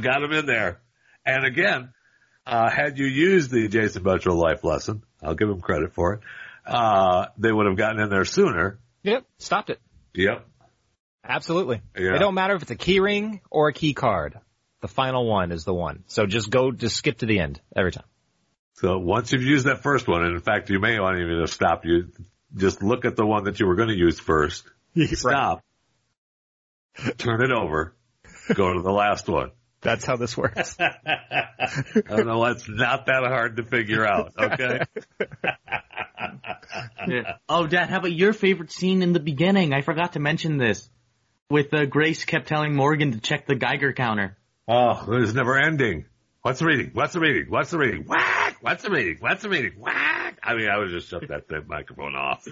got 0.00 0.20
them 0.20 0.32
in 0.32 0.46
there. 0.46 0.80
And 1.26 1.44
again, 1.44 1.92
uh, 2.46 2.70
had 2.70 2.98
you 2.98 3.06
used 3.06 3.50
the 3.50 3.68
Jason 3.68 4.02
Buttrill 4.02 4.36
life 4.36 4.64
lesson, 4.64 5.02
I'll 5.22 5.34
give 5.34 5.48
him 5.48 5.60
credit 5.60 5.92
for 5.94 6.14
it, 6.14 6.20
uh, 6.64 7.26
they 7.36 7.52
would 7.52 7.66
have 7.66 7.76
gotten 7.76 8.00
in 8.00 8.08
there 8.08 8.24
sooner. 8.24 8.78
Yep. 9.02 9.24
Stopped 9.38 9.70
it. 9.70 9.80
Yep. 10.14 10.46
Absolutely. 11.28 11.82
Yeah. 11.96 12.16
It 12.16 12.18
don't 12.18 12.34
matter 12.34 12.54
if 12.54 12.62
it's 12.62 12.70
a 12.70 12.76
key 12.76 13.00
ring 13.00 13.40
or 13.50 13.68
a 13.68 13.72
key 13.72 13.92
card. 13.92 14.38
The 14.80 14.88
final 14.88 15.26
one 15.26 15.52
is 15.52 15.64
the 15.64 15.74
one. 15.74 16.04
So 16.06 16.26
just 16.26 16.50
go, 16.50 16.72
just 16.72 16.96
skip 16.96 17.18
to 17.18 17.26
the 17.26 17.38
end 17.40 17.60
every 17.76 17.92
time. 17.92 18.06
So 18.74 18.98
once 18.98 19.32
you've 19.32 19.42
used 19.42 19.66
that 19.66 19.82
first 19.82 20.06
one, 20.06 20.24
and 20.24 20.34
in 20.34 20.40
fact, 20.40 20.70
you 20.70 20.78
may 20.78 20.98
want 21.00 21.18
even 21.18 21.40
to 21.40 21.48
stop 21.48 21.84
you, 21.84 22.12
just 22.56 22.82
look 22.82 23.04
at 23.04 23.16
the 23.16 23.26
one 23.26 23.44
that 23.44 23.58
you 23.60 23.66
were 23.66 23.74
going 23.74 23.88
to 23.88 23.96
use 23.96 24.20
first, 24.20 24.64
stop, 25.12 25.62
turn 27.18 27.42
it 27.42 27.50
over, 27.50 27.94
go 28.54 28.72
to 28.72 28.80
the 28.80 28.92
last 28.92 29.28
one. 29.28 29.50
That's 29.80 30.04
how 30.04 30.16
this 30.16 30.36
works. 30.36 30.76
I 30.80 31.44
don't 32.08 32.26
know, 32.26 32.44
that's 32.44 32.68
not 32.68 33.06
that 33.06 33.24
hard 33.24 33.56
to 33.56 33.64
figure 33.64 34.06
out, 34.06 34.32
okay? 34.38 34.80
Yeah. 37.08 37.36
Oh, 37.48 37.66
Dad, 37.66 37.88
how 37.88 37.98
about 37.98 38.12
your 38.12 38.32
favorite 38.32 38.70
scene 38.70 39.02
in 39.02 39.12
the 39.12 39.20
beginning? 39.20 39.72
I 39.72 39.80
forgot 39.80 40.12
to 40.12 40.20
mention 40.20 40.58
this. 40.58 40.90
With 41.50 41.72
uh, 41.72 41.86
Grace 41.86 42.26
kept 42.26 42.46
telling 42.46 42.74
Morgan 42.74 43.12
to 43.12 43.20
check 43.20 43.46
the 43.46 43.54
Geiger 43.54 43.94
counter. 43.94 44.36
Oh, 44.68 45.02
it's 45.12 45.32
never 45.32 45.58
ending. 45.58 46.04
What's 46.42 46.58
the 46.58 46.66
reading? 46.66 46.90
What's 46.92 47.14
the 47.14 47.20
reading? 47.20 47.46
What's 47.48 47.70
the 47.70 47.78
reading? 47.78 48.04
Whack! 48.06 48.58
What's 48.60 48.82
the 48.82 48.90
reading? 48.90 49.16
What's 49.20 49.42
the 49.42 49.48
reading? 49.48 49.72
Whack! 49.78 50.38
I 50.42 50.54
mean, 50.54 50.68
I 50.68 50.76
would 50.76 50.90
just 50.90 51.08
shut 51.08 51.26
that, 51.28 51.48
that 51.48 51.66
microphone 51.66 52.14
off. 52.14 52.46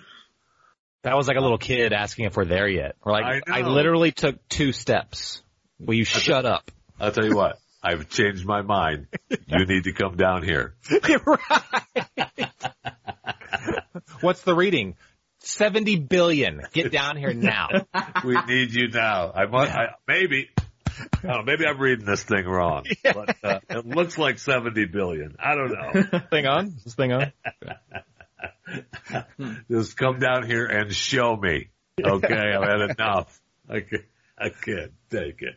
that 1.03 1.15
was 1.15 1.29
like 1.29 1.37
a 1.37 1.41
little 1.41 1.59
kid 1.59 1.93
asking 1.93 2.25
if 2.25 2.39
we're 2.39 2.47
there 2.47 2.67
yet. 2.67 2.97
Or 3.03 3.13
like, 3.13 3.43
I 3.47 3.59
I, 3.59 3.61
literally 3.69 4.13
took 4.13 4.37
two 4.49 4.73
steps. 4.73 5.43
Will 5.79 5.95
you 5.95 6.05
shut 6.05 6.47
up? 6.47 6.71
I'll 6.99 7.13
tell 7.13 7.27
you 7.27 7.37
what, 7.37 7.59
I've 7.83 8.09
changed 8.09 8.47
my 8.47 8.63
mind. 8.63 9.09
You 9.47 9.67
need 9.67 9.85
to 9.85 9.93
come 9.93 10.17
down 10.17 10.43
here. 10.43 10.75
right. 11.27 12.01
What's 14.23 14.41
the 14.41 14.55
reading? 14.55 14.97
70 15.47 15.97
billion. 16.01 16.63
Get 16.73 16.93
down 16.93 17.17
here 17.17 17.33
now. 17.33 17.69
We 18.25 18.37
need 18.49 18.73
you 18.73 18.89
now. 18.89 19.31
I 19.33 19.47
must, 19.47 19.73
I, 19.73 19.89
maybe, 20.09 20.49
I 20.59 21.05
don't 21.23 21.25
know, 21.25 21.43
maybe 21.45 21.67
I'm 21.67 21.79
reading 21.79 22.07
this 22.07 22.25
thing 22.25 22.45
wrong, 22.45 22.85
but 23.05 23.37
uh, 23.45 23.61
it 23.69 23.87
looks 23.87 24.19
like 24.19 24.39
70 24.39 24.87
billion. 24.87 25.37
I 25.39 25.55
don't 25.55 25.71
know. 25.73 26.21
thing 26.31 26.47
on? 26.47 26.67
Is 26.69 26.85
this 26.85 26.95
thing 26.95 27.13
on? 27.13 27.33
Just 29.71 29.97
come 29.97 30.19
down 30.19 30.47
here 30.47 30.67
and 30.67 30.93
show 30.93 31.37
me. 31.37 31.69
Okay, 32.03 32.35
I've 32.35 32.63
had 32.63 32.91
enough. 32.91 33.41
I 33.69 33.81
can't, 33.81 34.05
I 34.39 34.49
can't 34.49 34.93
take 35.11 35.43
it. 35.43 35.57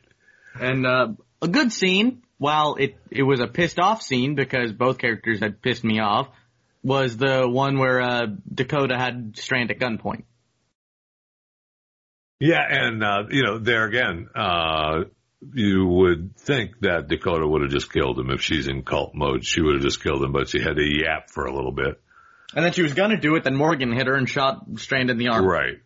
And 0.59 0.85
uh, 0.85 1.07
a 1.41 1.47
good 1.47 1.71
scene, 1.71 2.23
while 2.37 2.75
it 2.75 2.97
it 3.09 3.23
was 3.23 3.39
a 3.39 3.47
pissed 3.47 3.79
off 3.79 4.01
scene 4.01 4.35
because 4.35 4.71
both 4.71 4.97
characters 4.97 5.39
had 5.39 5.61
pissed 5.61 5.83
me 5.83 5.99
off, 5.99 6.27
was 6.83 7.17
the 7.17 7.47
one 7.47 7.77
where 7.77 8.01
uh, 8.01 8.27
Dakota 8.53 8.97
had 8.97 9.37
Strand 9.37 9.71
at 9.71 9.79
gunpoint. 9.79 10.23
Yeah, 12.39 12.63
and 12.69 13.03
uh, 13.03 13.23
you 13.29 13.43
know, 13.43 13.57
there 13.59 13.85
again, 13.85 14.29
uh, 14.33 15.03
you 15.53 15.85
would 15.85 16.37
think 16.37 16.79
that 16.81 17.07
Dakota 17.07 17.45
would 17.45 17.63
have 17.63 17.71
just 17.71 17.91
killed 17.91 18.17
him 18.17 18.29
if 18.29 18.41
she's 18.41 18.67
in 18.67 18.83
cult 18.83 19.13
mode. 19.13 19.45
She 19.45 19.61
would 19.61 19.75
have 19.75 19.83
just 19.83 20.01
killed 20.01 20.23
him, 20.23 20.31
but 20.31 20.49
she 20.49 20.59
had 20.59 20.75
to 20.75 20.83
yap 20.83 21.29
for 21.29 21.45
a 21.45 21.53
little 21.53 21.71
bit. 21.71 22.01
And 22.55 22.65
then 22.65 22.71
she 22.71 22.81
was 22.81 22.93
gonna 22.93 23.19
do 23.19 23.35
it, 23.35 23.43
then 23.43 23.55
Morgan 23.55 23.91
hit 23.91 24.07
her 24.07 24.15
and 24.15 24.27
shot 24.27 24.65
Strand 24.77 25.09
in 25.09 25.17
the 25.17 25.29
arm. 25.29 25.45
Right. 25.45 25.79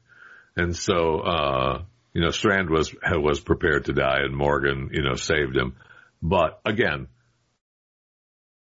And 0.56 0.76
so, 0.76 1.20
uh, 1.20 1.82
you 2.14 2.22
know, 2.22 2.30
Strand 2.30 2.70
was, 2.70 2.94
was 3.04 3.40
prepared 3.40 3.86
to 3.86 3.94
die 3.94 4.20
and 4.22 4.36
Morgan, 4.36 4.90
you 4.94 5.04
know, 5.04 5.16
saved 5.16 5.58
him. 5.58 5.76
But 6.22 6.62
again, 6.66 7.08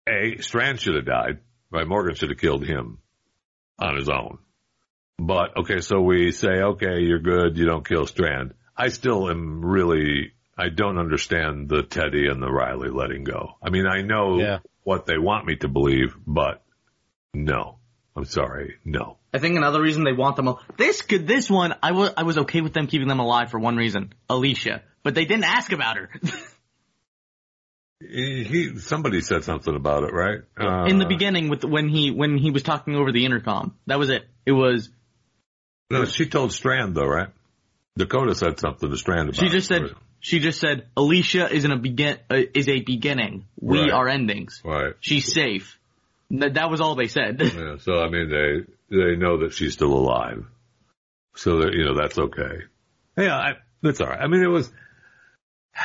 A, 0.09 0.43
Strand 0.43 0.81
should 0.81 0.97
have 0.97 1.07
died, 1.07 1.39
right? 1.71 1.87
Morgan 1.87 2.15
should 2.15 2.31
have 2.31 2.39
killed 2.39 2.65
him 2.65 2.99
on 3.79 3.97
his 3.97 4.09
own. 4.09 4.39
But 5.19 5.57
okay, 5.57 5.81
so 5.81 6.01
we 6.01 6.31
say, 6.33 6.49
okay, 6.63 7.01
you're 7.01 7.19
good, 7.19 7.57
you 7.57 7.67
don't 7.67 7.87
kill 7.87 8.07
Strand. 8.07 8.55
I 8.77 8.89
still 8.89 9.29
am 9.29 9.65
really, 9.65 10.33
I 10.57 10.69
don't 10.69 10.99
understand 10.99 11.69
the 11.69 11.83
Teddy 11.83 12.29
and 12.29 12.41
the 12.41 12.51
Riley 12.51 12.91
letting 12.91 13.25
go. 13.25 13.57
I 13.63 13.71
mean, 13.71 13.87
I 13.87 14.03
know 14.03 14.39
Yeah. 14.39 14.59
what 14.85 15.07
they 15.07 15.19
want 15.19 15.47
me 15.47 15.57
to 15.57 15.69
believe, 15.69 16.15
but 16.27 16.63
no. 17.35 17.75
I'm 18.17 18.25
sorry, 18.25 18.75
no. 18.85 19.19
I 19.33 19.39
think 19.39 19.57
another 19.57 19.81
reason 19.81 20.03
they 20.03 20.13
want 20.13 20.35
them. 20.35 20.49
al- 20.49 20.61
This 20.77 21.03
could 21.03 21.29
this 21.29 21.49
one 21.49 21.75
I 21.85 21.93
was 21.93 22.11
I 22.17 22.25
was 22.25 22.37
okay 22.39 22.61
with 22.63 22.73
them 22.73 22.89
keeping 22.89 23.07
them 23.07 23.21
alive 23.21 23.51
for 23.53 23.61
one 23.61 23.77
reason, 23.77 24.13
Alicia, 24.29 24.83
but 25.05 25.15
they 25.15 25.25
didn't 25.25 25.45
ask 25.45 25.71
about 25.71 25.99
her 25.99 26.11
He, 28.01 28.79
somebody 28.79 29.21
said 29.23 29.43
something 29.43 29.75
about 29.75 30.05
it, 30.05 30.13
right? 30.13 30.41
Uh, 30.59 30.85
in 30.85 30.99
the 30.99 31.07
beginning 31.07 31.49
with 31.49 31.65
when 31.65 31.89
he 31.89 32.11
when 32.13 32.39
he 32.39 32.51
was 32.53 32.63
talking 32.63 32.95
over 32.95 33.11
the 33.11 33.25
intercom. 33.25 33.75
That 33.87 33.99
was 33.99 34.09
it. 34.11 34.25
It 34.47 34.53
was 34.53 34.89
No, 35.91 36.05
she 36.05 36.27
told 36.27 36.53
Strand 36.53 36.95
though, 36.95 37.07
right? 37.07 37.29
Dakota 37.97 38.37
said 38.37 38.61
something 38.61 38.89
to 38.89 38.97
Strand 38.97 39.31
about. 39.31 39.37
she 39.41 39.49
just 39.49 39.69
it. 39.73 39.89
said 39.89 39.97
she 40.21 40.39
just 40.39 40.61
said 40.61 40.87
Alicia 40.97 41.53
is 41.53 41.65
in 41.65 41.73
a 41.73 41.77
begin 41.77 42.19
uh, 42.31 42.37
is 42.55 42.69
a 42.69 42.81
beginning. 42.81 43.47
We 43.61 43.81
Right. 43.81 43.91
are 43.91 44.07
endings. 44.09 44.63
right. 44.65 44.95
She's 45.01 45.33
safe. 45.33 45.77
That, 46.31 46.55
that 46.55 46.71
was 46.71 46.81
all 46.81 46.95
they 46.95 47.09
said. 47.09 47.41
Yeah, 47.57 47.77
so 47.81 47.99
I 47.99 48.09
mean, 48.11 48.29
they 48.31 48.97
they 48.97 49.17
know 49.17 49.39
that 49.39 49.55
she's 49.55 49.73
still 49.73 49.93
alive, 49.93 50.45
so 51.35 51.63
that 51.63 51.73
you 51.73 51.85
know 51.85 51.95
that's 52.01 52.17
okay. 52.19 52.63
Yeah, 53.17 53.37
I, 53.37 53.53
that's 53.83 54.01
all 54.01 54.07
right. 54.09 54.21
I 54.21 54.29
mean, 54.29 54.43
it 54.45 54.49
was. 54.51 54.71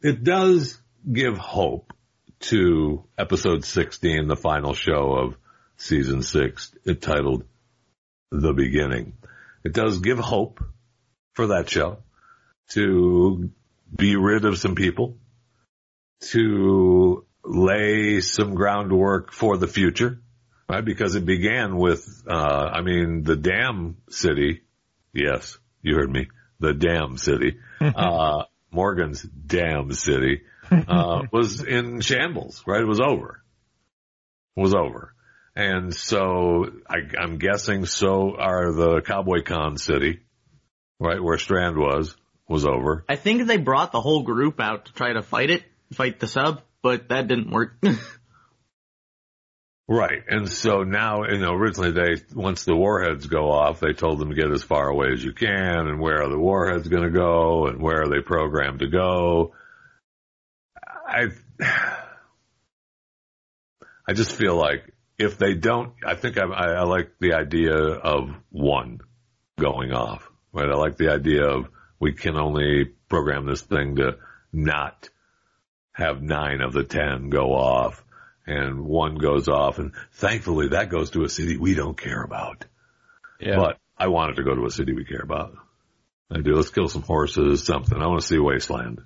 It 0.00 0.22
does 0.22 0.80
give 1.10 1.38
hope 1.38 1.92
to 2.40 3.04
episode 3.16 3.64
sixteen, 3.64 4.28
the 4.28 4.36
final 4.36 4.74
show 4.74 5.12
of 5.12 5.36
season 5.76 6.22
six, 6.22 6.72
entitled 6.86 7.44
"The 8.30 8.52
Beginning." 8.52 9.14
It 9.64 9.72
does 9.72 10.00
give 10.00 10.18
hope 10.18 10.62
for 11.34 11.48
that 11.48 11.68
show 11.68 11.98
to 12.70 13.50
be 13.94 14.16
rid 14.16 14.44
of 14.44 14.58
some 14.58 14.74
people, 14.74 15.16
to 16.30 17.24
lay 17.44 18.20
some 18.20 18.54
groundwork 18.54 19.32
for 19.32 19.56
the 19.56 19.68
future 19.68 20.20
right? 20.68 20.84
Because 20.84 21.14
it 21.14 21.24
began 21.24 21.76
with, 21.76 22.22
uh, 22.28 22.70
I 22.72 22.82
mean, 22.82 23.22
the 23.22 23.36
dam 23.36 23.96
city. 24.10 24.62
Yes, 25.12 25.58
you 25.82 25.96
heard 25.96 26.10
me. 26.10 26.28
The 26.60 26.74
dam 26.74 27.16
city. 27.16 27.58
Uh, 27.80 28.42
Morgan's 28.72 29.22
dam 29.22 29.92
city, 29.92 30.42
uh, 30.88 31.22
was 31.32 31.62
in 31.62 32.00
shambles, 32.00 32.62
right? 32.66 32.80
It 32.80 32.86
was 32.86 33.00
over. 33.00 33.42
It 34.56 34.60
was 34.60 34.74
over. 34.74 35.14
And 35.54 35.94
so 35.94 36.70
I, 36.88 36.98
I'm 37.18 37.38
guessing 37.38 37.84
so 37.84 38.36
are 38.38 38.72
the 38.72 39.00
Cowboy 39.00 39.42
Con 39.42 39.76
city, 39.76 40.20
right? 41.00 41.22
Where 41.22 41.38
Strand 41.38 41.76
was, 41.76 42.16
was 42.48 42.64
over. 42.64 43.04
I 43.08 43.16
think 43.16 43.46
they 43.46 43.56
brought 43.56 43.92
the 43.92 44.00
whole 44.00 44.22
group 44.22 44.60
out 44.60 44.86
to 44.86 44.92
try 44.92 45.12
to 45.12 45.22
fight 45.22 45.50
it, 45.50 45.64
fight 45.92 46.20
the 46.20 46.28
sub, 46.28 46.62
but 46.82 47.08
that 47.08 47.26
didn't 47.28 47.50
work. 47.50 47.82
Right. 49.90 50.22
And 50.28 50.46
so 50.50 50.82
now, 50.82 51.24
you 51.24 51.38
know, 51.38 51.54
originally 51.54 51.92
they, 51.92 52.22
once 52.34 52.64
the 52.64 52.76
warheads 52.76 53.26
go 53.26 53.50
off, 53.50 53.80
they 53.80 53.94
told 53.94 54.18
them 54.18 54.28
to 54.28 54.34
get 54.34 54.52
as 54.52 54.62
far 54.62 54.86
away 54.90 55.08
as 55.14 55.24
you 55.24 55.32
can 55.32 55.88
and 55.88 55.98
where 55.98 56.22
are 56.22 56.28
the 56.28 56.38
warheads 56.38 56.88
going 56.88 57.04
to 57.04 57.18
go 57.18 57.66
and 57.66 57.80
where 57.80 58.02
are 58.02 58.08
they 58.08 58.20
programmed 58.20 58.80
to 58.80 58.88
go. 58.88 59.54
I, 61.08 61.28
I 64.06 64.12
just 64.12 64.32
feel 64.32 64.56
like 64.56 64.92
if 65.18 65.38
they 65.38 65.54
don't, 65.54 65.94
I 66.04 66.14
think 66.14 66.38
I, 66.38 66.44
I, 66.44 66.82
like 66.82 67.12
the 67.18 67.32
idea 67.32 67.74
of 67.74 68.30
one 68.50 69.00
going 69.58 69.92
off, 69.92 70.28
right? 70.52 70.68
I 70.68 70.74
like 70.74 70.96
the 70.96 71.10
idea 71.10 71.44
of 71.44 71.68
we 71.98 72.12
can 72.12 72.36
only 72.36 72.84
program 73.08 73.46
this 73.46 73.62
thing 73.62 73.96
to 73.96 74.18
not 74.52 75.08
have 75.92 76.22
nine 76.22 76.60
of 76.60 76.72
the 76.72 76.84
ten 76.84 77.30
go 77.30 77.54
off 77.54 78.04
and 78.46 78.84
one 78.84 79.16
goes 79.16 79.48
off 79.48 79.78
and 79.78 79.92
thankfully 80.12 80.68
that 80.68 80.88
goes 80.88 81.10
to 81.10 81.24
a 81.24 81.28
city 81.28 81.56
we 81.56 81.74
don't 81.74 82.00
care 82.00 82.22
about. 82.22 82.64
Yeah. 83.40 83.56
But 83.56 83.78
I 83.96 84.08
want 84.08 84.32
it 84.32 84.34
to 84.36 84.44
go 84.44 84.54
to 84.54 84.66
a 84.66 84.70
city 84.70 84.92
we 84.92 85.04
care 85.04 85.22
about. 85.22 85.54
I 86.30 86.40
do. 86.40 86.54
Let's 86.54 86.70
kill 86.70 86.88
some 86.88 87.02
horses, 87.02 87.64
something. 87.64 88.00
I 88.00 88.06
want 88.06 88.20
to 88.20 88.26
see 88.26 88.38
Wasteland. 88.38 89.00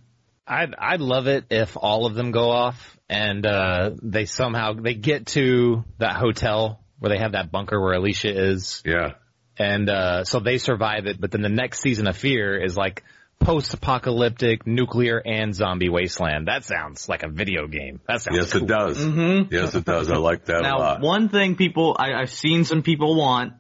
I'd 0.53 0.75
I'd 0.79 1.01
love 1.01 1.27
it 1.27 1.45
if 1.51 1.77
all 1.77 2.07
of 2.07 2.15
them 2.15 2.31
go 2.31 2.51
off 2.51 2.99
and 3.09 3.45
uh 3.47 3.91
they 4.03 4.25
somehow 4.27 4.75
they 4.75 4.95
get 4.95 5.27
to 5.38 5.85
that 5.99 6.17
hotel 6.17 6.81
where 6.99 7.11
they 7.11 7.19
have 7.19 7.33
that 7.33 7.51
bunker 7.51 7.81
where 7.81 7.95
Alicia 7.95 8.33
is 8.51 8.83
Yeah. 8.85 9.15
and 9.59 9.88
uh 9.91 10.25
so 10.25 10.41
they 10.41 10.59
survive 10.59 11.07
it 11.07 11.21
but 11.21 11.31
then 11.31 11.43
the 11.43 11.49
next 11.49 11.81
season 11.81 12.07
of 12.07 12.17
Fear 12.17 12.62
is 12.62 12.77
like 12.77 13.03
post-apocalyptic 13.41 14.67
nuclear 14.69 15.19
and 15.19 15.53
zombie 15.53 15.88
wasteland. 15.88 16.47
That 16.47 16.65
sounds 16.65 17.09
like 17.09 17.25
a 17.25 17.29
video 17.29 17.67
game. 17.67 18.01
That 18.07 18.21
sounds 18.23 18.37
Yes, 18.38 18.53
cool. 18.53 18.62
it 18.62 18.69
does. 18.69 18.99
mm-hmm. 18.99 19.53
Yes, 19.53 19.75
it 19.75 19.85
does. 19.85 20.09
I 20.11 20.17
like 20.17 20.45
that 20.45 20.61
a 20.61 20.62
Now, 20.62 20.79
lot. 20.79 21.01
one 21.01 21.29
thing 21.29 21.57
people 21.57 21.97
I, 21.99 22.12
I've 22.15 22.31
seen 22.33 22.65
some 22.65 22.83
people 22.83 23.17
want 23.17 23.55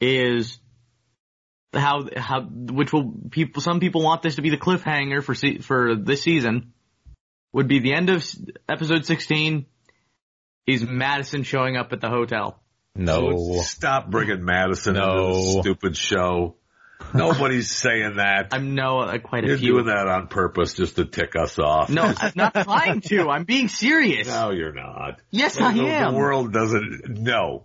is 0.00 0.59
how 1.72 2.08
how 2.16 2.40
which 2.42 2.92
will 2.92 3.12
people 3.30 3.62
some 3.62 3.78
people 3.80 4.02
want 4.02 4.22
this 4.22 4.36
to 4.36 4.42
be 4.42 4.50
the 4.50 4.56
cliffhanger 4.56 5.22
for 5.22 5.34
se- 5.34 5.58
for 5.58 5.94
this 5.94 6.22
season 6.22 6.72
would 7.52 7.68
be 7.68 7.78
the 7.78 7.92
end 7.92 8.10
of 8.10 8.24
episode 8.68 9.04
16 9.06 9.66
is 10.66 10.84
Madison 10.84 11.42
showing 11.42 11.76
up 11.76 11.92
at 11.92 12.00
the 12.00 12.08
hotel. 12.08 12.60
No. 12.94 13.60
Stop 13.62 14.10
bringing 14.10 14.44
Madison 14.44 14.96
into 14.96 15.06
No. 15.08 15.60
stupid 15.60 15.96
show. 15.96 16.56
Nobody's 17.14 17.70
saying 17.74 18.16
that. 18.16 18.48
I'm 18.52 18.74
no 18.74 18.98
uh, 19.00 19.18
quite 19.18 19.44
a 19.44 19.56
few. 19.56 19.74
You're 19.74 19.82
doing 19.84 19.94
that 19.96 20.06
on 20.06 20.26
purpose 20.28 20.74
just 20.74 20.96
to 20.96 21.04
tick 21.04 21.34
us 21.34 21.58
off. 21.58 21.88
No, 21.88 22.02
I'm 22.02 22.32
not 22.36 22.52
trying 22.54 23.00
to. 23.02 23.30
I'm 23.30 23.44
being 23.44 23.68
serious. 23.68 24.28
No, 24.40 24.50
you're 24.50 24.72
not. 24.74 25.20
Yes, 25.30 25.60
I 25.60 25.72
The- 25.72 25.86
am. 25.88 26.12
The 26.12 26.18
world 26.18 26.52
doesn't. 26.52 27.08
No. 27.08 27.64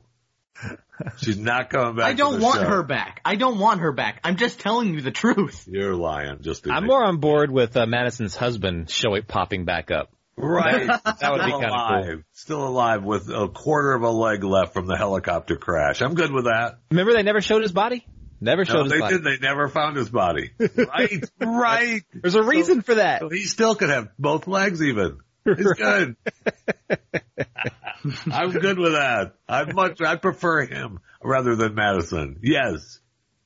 She's 1.17 1.37
not 1.37 1.69
coming 1.69 1.95
back. 1.97 2.05
I 2.05 2.13
don't 2.13 2.39
the 2.39 2.45
want 2.45 2.61
show. 2.61 2.67
her 2.67 2.83
back. 2.83 3.19
I 3.25 3.35
don't 3.35 3.59
want 3.59 3.81
her 3.81 3.91
back. 3.91 4.21
I'm 4.23 4.37
just 4.37 4.59
telling 4.59 4.93
you 4.93 5.01
the 5.01 5.11
truth. 5.11 5.65
You're 5.67 5.95
lying. 5.95 6.37
Just 6.41 6.65
I'm 6.69 6.85
more 6.85 7.03
on 7.03 7.17
board 7.17 7.51
with 7.51 7.75
uh, 7.75 7.85
Madison's 7.85 8.35
husband 8.35 8.89
showing 8.89 9.17
it 9.17 9.27
popping 9.27 9.65
back 9.65 9.91
up. 9.91 10.11
right. 10.37 10.87
That 10.87 11.31
would 11.31 11.41
be 11.43 11.49
Still 11.49 11.61
kind 11.61 11.65
of 11.99 12.05
cool. 12.05 12.21
Still 12.31 12.67
alive 12.67 13.03
with 13.03 13.29
a 13.29 13.47
quarter 13.49 13.93
of 13.93 14.03
a 14.03 14.09
leg 14.09 14.43
left 14.43 14.73
from 14.73 14.87
the 14.87 14.95
helicopter 14.97 15.57
crash. 15.57 16.01
I'm 16.01 16.13
good 16.13 16.31
with 16.31 16.45
that. 16.45 16.79
Remember 16.91 17.13
they 17.13 17.23
never 17.23 17.41
showed 17.41 17.61
his 17.61 17.71
body? 17.73 18.05
Never 18.41 18.65
showed 18.65 18.73
No, 18.75 18.83
his 18.83 18.91
they 18.91 18.99
body. 18.99 19.15
did. 19.15 19.23
They 19.23 19.37
never 19.47 19.67
found 19.69 19.95
his 19.97 20.09
body. 20.09 20.51
Right. 20.59 21.23
right. 21.41 22.01
There's 22.13 22.35
a 22.35 22.43
reason 22.43 22.81
for 22.81 22.95
that. 22.95 23.21
So 23.21 23.29
he 23.29 23.43
still 23.45 23.75
could 23.75 23.89
have 23.89 24.09
both 24.19 24.45
legs 24.47 24.81
even. 24.83 25.19
He's 25.45 25.73
good. 25.77 26.15
I'm 28.31 28.51
good 28.51 28.77
with 28.79 28.93
that. 28.93 29.33
I 29.47 29.71
much 29.71 30.01
I 30.01 30.15
prefer 30.15 30.65
him 30.65 30.99
rather 31.23 31.55
than 31.55 31.75
Madison. 31.75 32.39
Yes. 32.41 32.99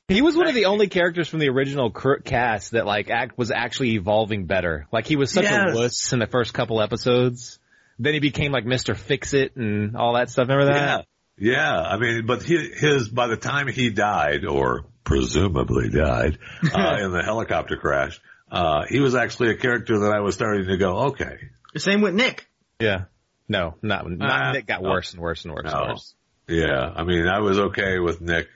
He 0.07 0.21
was 0.21 0.35
one 0.35 0.47
of 0.47 0.55
the 0.55 0.65
only 0.65 0.87
characters 0.87 1.27
from 1.27 1.39
the 1.39 1.49
original 1.49 1.91
cast 1.91 2.71
that 2.71 2.85
like 2.85 3.09
act 3.09 3.37
was 3.37 3.51
actually 3.51 3.91
evolving 3.91 4.45
better. 4.47 4.87
Like 4.91 5.05
he 5.05 5.15
was 5.15 5.31
such 5.31 5.43
Yes. 5.43 5.71
a 5.71 5.75
wuss 5.75 6.13
in 6.13 6.19
the 6.19 6.27
first 6.27 6.53
couple 6.53 6.81
episodes. 6.81 7.59
Then 7.99 8.13
he 8.13 8.19
became 8.19 8.51
like 8.51 8.65
Mr. 8.65 8.95
Fix 8.97 9.33
It 9.33 9.55
and 9.55 9.95
all 9.95 10.13
that 10.15 10.29
stuff. 10.29 10.47
Remember 10.47 10.73
that? 10.73 11.05
Yeah. 11.37 11.51
Yeah. 11.53 11.79
I 11.81 11.97
mean, 11.97 12.25
but 12.25 12.41
he, 12.43 12.57
his, 12.57 13.07
by 13.09 13.27
the 13.27 13.37
time 13.37 13.67
he 13.67 13.91
died 13.91 14.45
or 14.45 14.85
presumably 15.03 15.89
died, 15.89 16.39
uh, 16.63 16.97
in 17.01 17.11
the 17.11 17.21
helicopter 17.23 17.77
crash, 17.77 18.19
uh, 18.51 18.85
he 18.89 18.99
was 18.99 19.13
actually 19.15 19.51
a 19.51 19.57
character 19.57 19.99
that 19.99 20.11
I 20.11 20.21
was 20.21 20.33
starting 20.33 20.65
to 20.67 20.77
go, 20.77 20.97
okay. 21.09 21.37
Same 21.77 22.01
with 22.01 22.13
Nick. 22.15 22.47
Yeah. 22.79 23.05
No, 23.47 23.75
not, 23.81 24.09
not 24.09 24.41
Uh, 24.41 24.51
Nick 24.53 24.67
got 24.67 24.81
no. 24.81 24.89
worse 24.89 25.13
and 25.13 25.21
worse 25.21 25.43
and 25.45 25.53
worse 25.53 25.65
No. 25.65 25.79
and 25.79 25.89
worse. 25.89 26.15
Yeah. 26.47 26.91
I 26.95 27.03
mean, 27.03 27.27
I 27.27 27.39
was 27.39 27.59
okay 27.59 27.99
with 27.99 28.21
Nick 28.21 28.47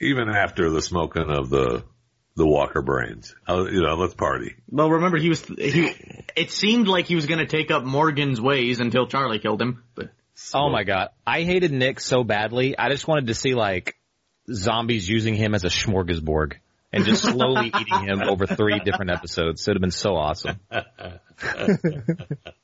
even 0.00 0.28
after 0.28 0.70
the 0.70 0.80
smoking 0.82 1.28
of 1.28 1.50
the, 1.50 1.82
the 2.36 2.46
Walker 2.46 2.82
brains. 2.82 3.34
I 3.46 3.56
you 3.56 3.82
know, 3.82 3.94
let's 3.94 4.14
party. 4.14 4.54
Well, 4.68 4.90
remember 4.90 5.18
he 5.18 5.28
was. 5.28 5.42
He, 5.44 5.92
it 6.36 6.50
seemed 6.52 6.86
like 6.86 7.06
he 7.06 7.16
was 7.16 7.26
going 7.26 7.40
to 7.40 7.46
take 7.46 7.70
up 7.72 7.84
Morgan's 7.84 8.40
ways 8.40 8.78
until 8.78 9.06
Charlie 9.08 9.40
killed 9.40 9.60
him. 9.60 9.82
But 9.96 10.10
Oh 10.54 10.70
my 10.70 10.84
god. 10.84 11.08
I 11.26 11.42
hated 11.42 11.72
Nick 11.72 11.98
so 12.00 12.22
badly. 12.22 12.78
I 12.78 12.90
just 12.90 13.08
wanted 13.08 13.26
to 13.26 13.34
see 13.34 13.54
like 13.54 13.96
zombies 14.52 15.08
using 15.08 15.34
him 15.34 15.54
as 15.54 15.64
a 15.64 15.68
smorgasbord 15.68 16.54
and 16.92 17.04
just 17.04 17.22
slowly 17.22 17.66
eating 17.66 18.04
him 18.04 18.22
over 18.22 18.46
three 18.46 18.80
different 18.80 19.10
episodes. 19.10 19.66
It 19.66 19.70
would 19.70 19.76
have 19.76 19.82
been 19.82 19.90
so 19.90 20.16
awesome. 20.16 20.58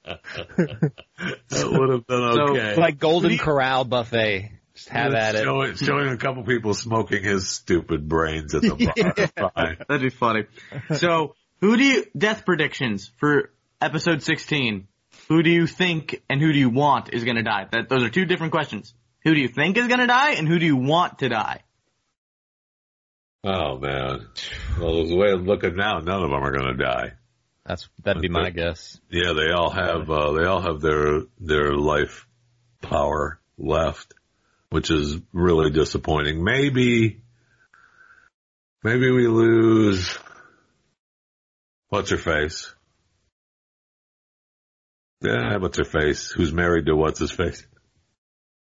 That 0.06 1.70
would 1.70 1.90
have 1.90 2.06
been 2.06 2.32
So, 2.32 2.42
okay. 2.50 2.74
Like 2.76 2.98
Golden 2.98 3.38
Corral 3.38 3.84
buffet. 3.84 4.50
Just 4.74 4.88
have 4.88 5.14
at 5.14 5.37
it. 5.37 5.44
Showing, 5.44 5.74
showing 5.76 6.08
a 6.08 6.16
couple 6.16 6.42
people 6.42 6.74
smoking 6.74 7.22
his 7.22 7.48
stupid 7.48 8.08
brains 8.08 8.54
at 8.54 8.62
the 8.62 9.30
bar. 9.37 9.50
Fine. 9.54 9.76
that'd 9.88 10.02
be 10.02 10.10
funny. 10.10 10.46
so, 10.96 11.37
who 11.60 11.76
do 11.76 11.84
you 11.84 12.06
death 12.18 12.44
predictions 12.44 13.12
for 13.18 13.52
episode 13.80 14.22
sixteen? 14.22 14.88
Who 15.28 15.42
do 15.44 15.50
you 15.50 15.68
think 15.68 16.22
and 16.28 16.40
who 16.40 16.52
do 16.52 16.58
you 16.58 16.70
want 16.70 17.14
is 17.14 17.22
going 17.22 17.37
to 17.37 17.44
die? 17.44 17.68
That 17.70 17.88
those 17.88 18.02
are 18.02 18.10
two 18.10 18.24
different 18.24 18.50
questions. 18.52 18.92
Who 19.22 19.34
do 19.34 19.40
you 19.40 19.48
think 19.48 19.78
is 19.78 19.87
going 19.87 20.00
to 20.00 20.06
die 20.06 20.32
and 20.32 20.48
who 20.48 20.58
do 20.58 20.66
you 20.66 20.76
want 20.76 21.20
to 21.20 21.28
die? 21.28 21.62
Oh 23.44 23.78
man. 23.78 24.26
Well, 24.80 25.07
the 25.07 25.16
way 25.16 25.30
I'm 25.33 25.44
looking 25.44 25.76
now, 25.76 25.98
none 25.98 26.22
of 26.22 26.30
them 26.30 26.42
are 26.42 26.50
going 26.52 26.76
to 26.76 26.83
die. 26.83 27.12
That's 27.66 27.88
that'd 28.02 28.22
be 28.22 28.28
my 28.28 28.50
guess. 28.50 28.98
Yeah, 29.11 29.33
they 29.35 29.50
all 29.52 29.70
have 29.70 30.09
uh, 30.11 30.33
they 30.33 30.44
all 30.44 30.61
have 30.62 30.80
their 30.80 31.20
their 31.38 31.74
life 31.74 32.26
power 32.83 33.38
left. 33.59 34.14
which 34.70 34.90
is 34.90 35.18
really 35.33 35.70
disappointing. 35.70 36.42
Maybe, 36.42 37.20
maybe 38.83 39.11
we 39.11 39.28
lose. 39.28 40.18
What's 41.90 42.11
her 42.11 42.16
face? 42.18 42.74
Yeah, 45.20 45.57
what's 45.59 45.78
her 45.78 45.85
face? 45.85 46.30
Who's 46.30 46.52
married 46.52 46.87
to 46.87 46.96
what's 46.96 47.20
his 47.20 47.30
face? 47.30 47.64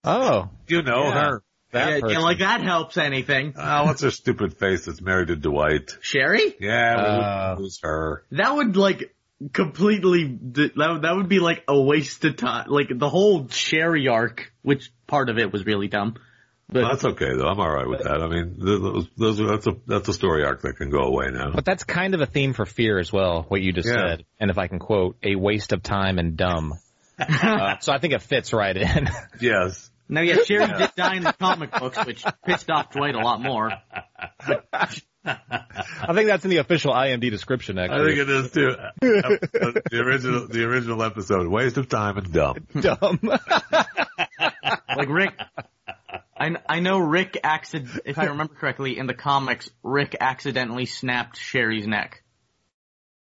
Oh, 0.03 0.49
You 0.67 0.81
know 0.83 1.05
Yeah. 1.05 1.23
her. 1.23 1.43
That 1.73 1.89
yeah, 1.89 1.99
person. 1.99 2.17
yeah, 2.17 2.23
like 2.23 2.39
that 2.39 2.61
helps 2.61 2.97
anything. 2.97 3.53
Oh, 3.57 3.85
what's 3.85 4.01
her 4.01 4.11
stupid 4.11 4.57
face 4.57 4.85
that's 4.85 5.01
married 5.01 5.27
to 5.27 5.35
Dwight? 5.35 5.91
Sherry? 6.01 6.55
Yeah, 6.59 6.95
we 6.97 7.23
Uh, 7.23 7.55
lose 7.59 7.79
her. 7.83 8.23
That 8.31 8.55
would 8.55 8.75
like 8.77 9.13
completely 9.51 10.37
that 10.53 10.71
would- 10.77 11.01
that 11.01 11.15
would 11.15 11.29
be 11.29 11.39
like 11.39 11.63
a 11.67 11.79
waste 11.79 12.23
of 12.25 12.35
time. 12.37 12.67
Like 12.69 12.87
the 12.93 13.09
whole 13.09 13.47
Sherry 13.49 14.07
arc, 14.07 14.51
which 14.61 14.91
part 15.07 15.29
of 15.29 15.37
it 15.37 15.51
was 15.51 15.65
really 15.65 15.87
dumb. 15.87 16.15
But 16.69 16.87
That's 16.87 17.03
okay 17.05 17.35
though. 17.35 17.47
I'm 17.47 17.59
all 17.59 17.69
right 17.69 17.87
with 17.87 18.03
that. 18.03 18.21
I 18.23 18.27
mean, 18.27 18.55
those, 18.57 19.07
those 19.17 19.37
that's 19.37 19.67
a 19.67 19.75
that's 19.85 20.07
a 20.07 20.13
story 20.13 20.43
arc 20.45 20.61
that 20.61 20.77
can 20.77 20.89
go 20.89 20.99
away 21.01 21.29
now. 21.29 21.51
But 21.51 21.65
that's 21.65 21.83
kind 21.83 22.15
of 22.15 22.21
a 22.21 22.25
theme 22.25 22.53
for 22.53 22.65
fear 22.65 22.97
as 22.99 23.11
well, 23.11 23.43
what 23.47 23.61
you 23.61 23.73
just 23.73 23.87
Yeah. 23.89 24.15
said. 24.15 24.25
And 24.39 24.49
if 24.49 24.57
I 24.57 24.67
can 24.67 24.79
quote, 24.79 25.17
a 25.21 25.35
waste 25.35 25.71
of 25.73 25.83
time 25.83 26.19
and 26.19 26.37
dumb. 26.37 26.73
Uh, 27.19 27.77
so 27.79 27.93
I 27.93 27.99
think 27.99 28.13
it 28.13 28.23
fits 28.23 28.53
right 28.53 28.75
in. 28.75 29.07
Yes. 29.39 29.91
Now, 30.09 30.21
yeah, 30.21 30.43
Sherry 30.43 30.67
did 30.67 30.91
die 30.95 31.15
in 31.15 31.23
the 31.23 31.33
comic 31.33 31.71
books, 31.71 31.97
which 32.05 32.23
pissed 32.45 32.69
off 32.69 32.91
Dwight 32.91 33.15
a 33.15 33.19
lot 33.19 33.41
more. 33.41 33.71
I 35.25 36.13
think 36.13 36.27
that's 36.27 36.43
in 36.43 36.49
the 36.49 36.57
official 36.57 36.93
IMD 36.93 37.31
description, 37.31 37.79
Actually, 37.79 38.01
I 38.01 38.15
think 38.15 38.19
it 38.19 38.29
is 38.29 38.51
too. 38.51 38.75
the 39.01 40.01
original 40.05 40.47
the 40.47 40.65
original 40.65 41.01
episode, 41.01 41.47
waste 41.47 41.77
of 41.77 41.87
time 41.87 42.17
and 42.17 42.31
dumb. 42.31 42.67
dumb. 42.79 43.19
Like 44.95 45.09
Rick, 45.09 45.33
I 46.37 46.51
I 46.69 46.79
know 46.79 46.99
Rick 46.99 47.39
accident. 47.43 48.01
If 48.05 48.19
I 48.19 48.25
remember 48.25 48.53
correctly, 48.53 48.97
in 48.97 49.07
the 49.07 49.15
comics, 49.15 49.69
Rick 49.81 50.15
accidentally 50.19 50.85
snapped 50.85 51.37
Sherry's 51.37 51.87
neck. 51.87 52.23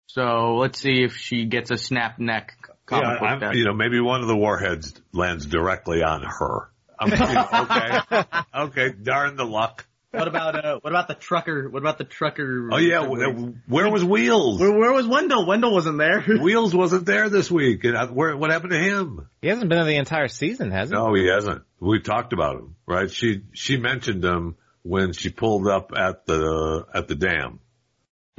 So 0.08 0.56
let's 0.56 0.80
see 0.80 1.04
if 1.04 1.18
she 1.18 1.46
gets 1.46 1.70
a 1.70 1.78
snapped 1.78 2.20
neck. 2.20 2.54
Yeah, 2.92 3.20
book 3.20 3.22
I'm, 3.22 3.40
death. 3.40 3.56
you 3.56 3.66
know, 3.66 3.74
maybe 3.74 4.00
one 4.00 4.22
of 4.22 4.28
the 4.28 4.38
warheads 4.38 4.94
lands 5.14 5.46
directly 5.46 6.04
on 6.04 6.24
her. 6.24 6.70
I'm 7.00 7.12
you 7.12 7.18
know, 7.18 7.48
okay, 7.54 8.24
okay, 8.90 8.96
darn 9.02 9.36
the 9.38 9.46
luck. 9.46 9.86
What 10.12 10.28
about 10.28 10.66
uh? 10.66 10.80
What 10.82 10.92
about 10.92 11.08
the 11.08 11.14
trucker? 11.14 11.70
What 11.70 11.84
about 11.84 12.00
the 12.00 12.04
trucker? 12.04 12.70
Oh 12.72 12.78
yeah, 12.78 13.06
wh- 13.06 13.70
where 13.72 13.90
was 13.92 14.04
Wheels? 14.04 14.60
Where, 14.60 14.72
where 14.72 14.92
was 14.92 15.08
Wendell? 15.08 15.46
Wendell 15.46 15.72
wasn't 15.72 16.00
there. 16.00 16.20
Wheels 16.42 16.74
wasn't 16.74 17.06
there 17.06 17.30
this 17.30 17.52
week. 17.52 17.84
And 17.84 17.96
I- 17.96 18.06
where, 18.06 18.36
what 18.36 18.50
happened 18.52 18.72
to 18.72 18.80
him? 18.80 19.30
he 19.42 19.50
hasn't 19.50 19.70
been 19.70 19.78
in 19.78 19.86
the 19.86 19.98
entire 19.98 20.28
season, 20.28 20.72
has 20.72 20.90
he? 20.90 20.96
No, 20.96 21.14
he 21.14 21.28
hasn't. 21.28 21.62
We 21.80 22.00
talked 22.02 22.34
about 22.34 22.56
him, 22.56 22.76
right? 22.88 23.10
She 23.12 23.44
she 23.54 23.78
mentioned 23.78 24.24
him 24.26 24.56
when 24.82 25.14
she 25.14 25.30
pulled 25.30 25.68
up 25.68 25.92
at 25.96 26.26
the 26.26 26.86
at 26.92 27.08
the 27.08 27.16
dam. 27.16 27.60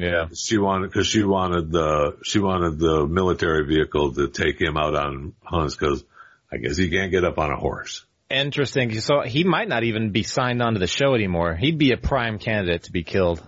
Yeah. 0.01 0.29
She 0.35 0.59
wanted 0.59 0.91
because 0.91 1.07
she 1.07 1.23
wanted 1.23 1.71
the 1.71 2.17
she 2.25 2.39
wanted 2.39 2.79
the 2.79 3.07
military 3.07 3.67
vehicle 3.67 4.13
to 4.15 4.29
take 4.29 4.61
him 4.61 4.77
out 4.77 4.95
on 4.95 5.35
hunts 5.43 5.77
because 5.77 6.05
I 6.53 6.57
guess 6.59 6.77
he 6.77 6.91
can't 6.91 7.11
get 7.11 7.25
up 7.25 7.39
on 7.39 7.51
a 7.51 7.57
horse. 7.57 8.05
Interesting. 8.31 8.99
So 9.01 9.21
he 9.23 9.45
might 9.45 9.69
not 9.69 9.83
even 9.85 10.11
be 10.11 10.23
signed 10.23 10.63
on 10.63 10.75
to 10.75 10.79
the 10.79 10.87
show 10.87 11.15
anymore. 11.15 11.55
He'd 11.57 11.79
be 11.79 11.93
a 11.93 11.97
prime 11.97 12.39
candidate 12.39 12.85
to 12.85 12.93
be 12.93 13.03
killed, 13.03 13.43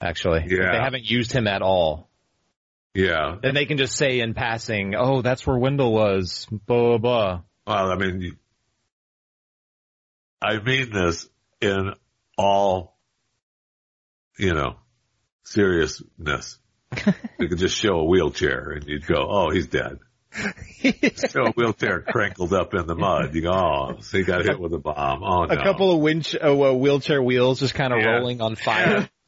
actually. 0.00 0.44
Yeah. 0.48 0.72
They 0.72 0.78
haven't 0.78 1.10
used 1.10 1.32
him 1.32 1.46
at 1.46 1.62
all. 1.62 2.08
Yeah. 2.94 3.36
Then 3.42 3.54
they 3.54 3.64
can 3.64 3.78
just 3.78 3.96
say 3.96 4.20
in 4.20 4.34
passing, 4.34 4.94
oh, 4.94 5.22
that's 5.22 5.46
where 5.46 5.56
Wendell 5.56 5.92
was. 5.94 6.46
Blah, 6.50 6.58
blah, 6.66 6.98
blah. 6.98 7.40
Well, 7.66 7.90
I 7.90 7.96
mean, 7.96 8.20
you- 8.20 8.36
I 10.42 10.58
mean 10.58 10.90
this 10.92 11.28
in 11.60 11.94
all, 12.36 12.96
you 14.38 14.52
know, 14.52 14.76
seriousness. 15.44 16.58
you 17.38 17.48
could 17.48 17.58
just 17.58 17.76
show 17.76 18.00
a 18.00 18.04
wheelchair 18.04 18.72
and 18.72 18.86
you'd 18.86 19.06
go, 19.06 19.26
oh, 19.28 19.50
he's 19.50 19.66
dead. 19.66 19.98
show 20.34 21.42
a 21.44 21.52
wheelchair 21.52 22.00
crinkled 22.00 22.52
up 22.54 22.72
in 22.74 22.86
the 22.86 22.94
mud. 22.94 23.34
You 23.34 23.42
go, 23.42 23.50
oh, 23.52 23.96
so 24.00 24.18
he 24.18 24.24
got 24.24 24.44
hit 24.44 24.58
with 24.58 24.72
a 24.72 24.78
bomb. 24.78 25.22
Oh, 25.22 25.44
no. 25.44 25.54
A 25.54 25.62
couple 25.62 25.92
of 25.92 26.00
winch, 26.00 26.34
uh, 26.34 26.50
uh, 26.52 26.72
wheelchair 26.72 27.22
wheels 27.22 27.60
just 27.60 27.74
kind 27.74 27.92
of 27.92 28.00
Yeah. 28.00 28.12
rolling 28.16 28.40
on 28.40 28.56
fire. 28.56 29.08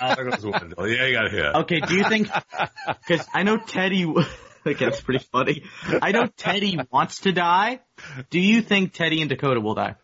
Oh, 0.00 0.14
there 0.14 0.30
goes 0.30 0.46
Wendell. 0.46 0.86
Yeah, 0.88 1.06
he 1.06 1.12
got 1.12 1.30
hit. 1.32 1.54
Okay, 1.62 1.80
do 1.80 1.96
you 1.96 2.04
think? 2.08 2.28
Because 2.86 3.26
I 3.34 3.42
know 3.42 3.56
Teddy. 3.58 4.06
Like 4.64 4.78
that's 4.78 5.00
pretty 5.00 5.24
funny. 5.32 5.62
I 6.02 6.12
know 6.12 6.26
Teddy 6.26 6.78
wants 6.90 7.20
to 7.20 7.32
die. 7.32 7.80
Do 8.28 8.38
you 8.38 8.60
think 8.60 8.92
Teddy 8.92 9.20
and 9.22 9.30
Dakota 9.30 9.60
will 9.60 9.74
die? 9.74 9.94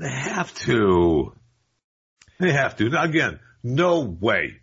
They 0.00 0.10
have 0.10 0.52
to. 0.66 1.32
They 2.38 2.52
have 2.52 2.76
to. 2.76 2.90
Now, 2.90 3.04
again, 3.04 3.38
no 3.62 4.00
way. 4.00 4.56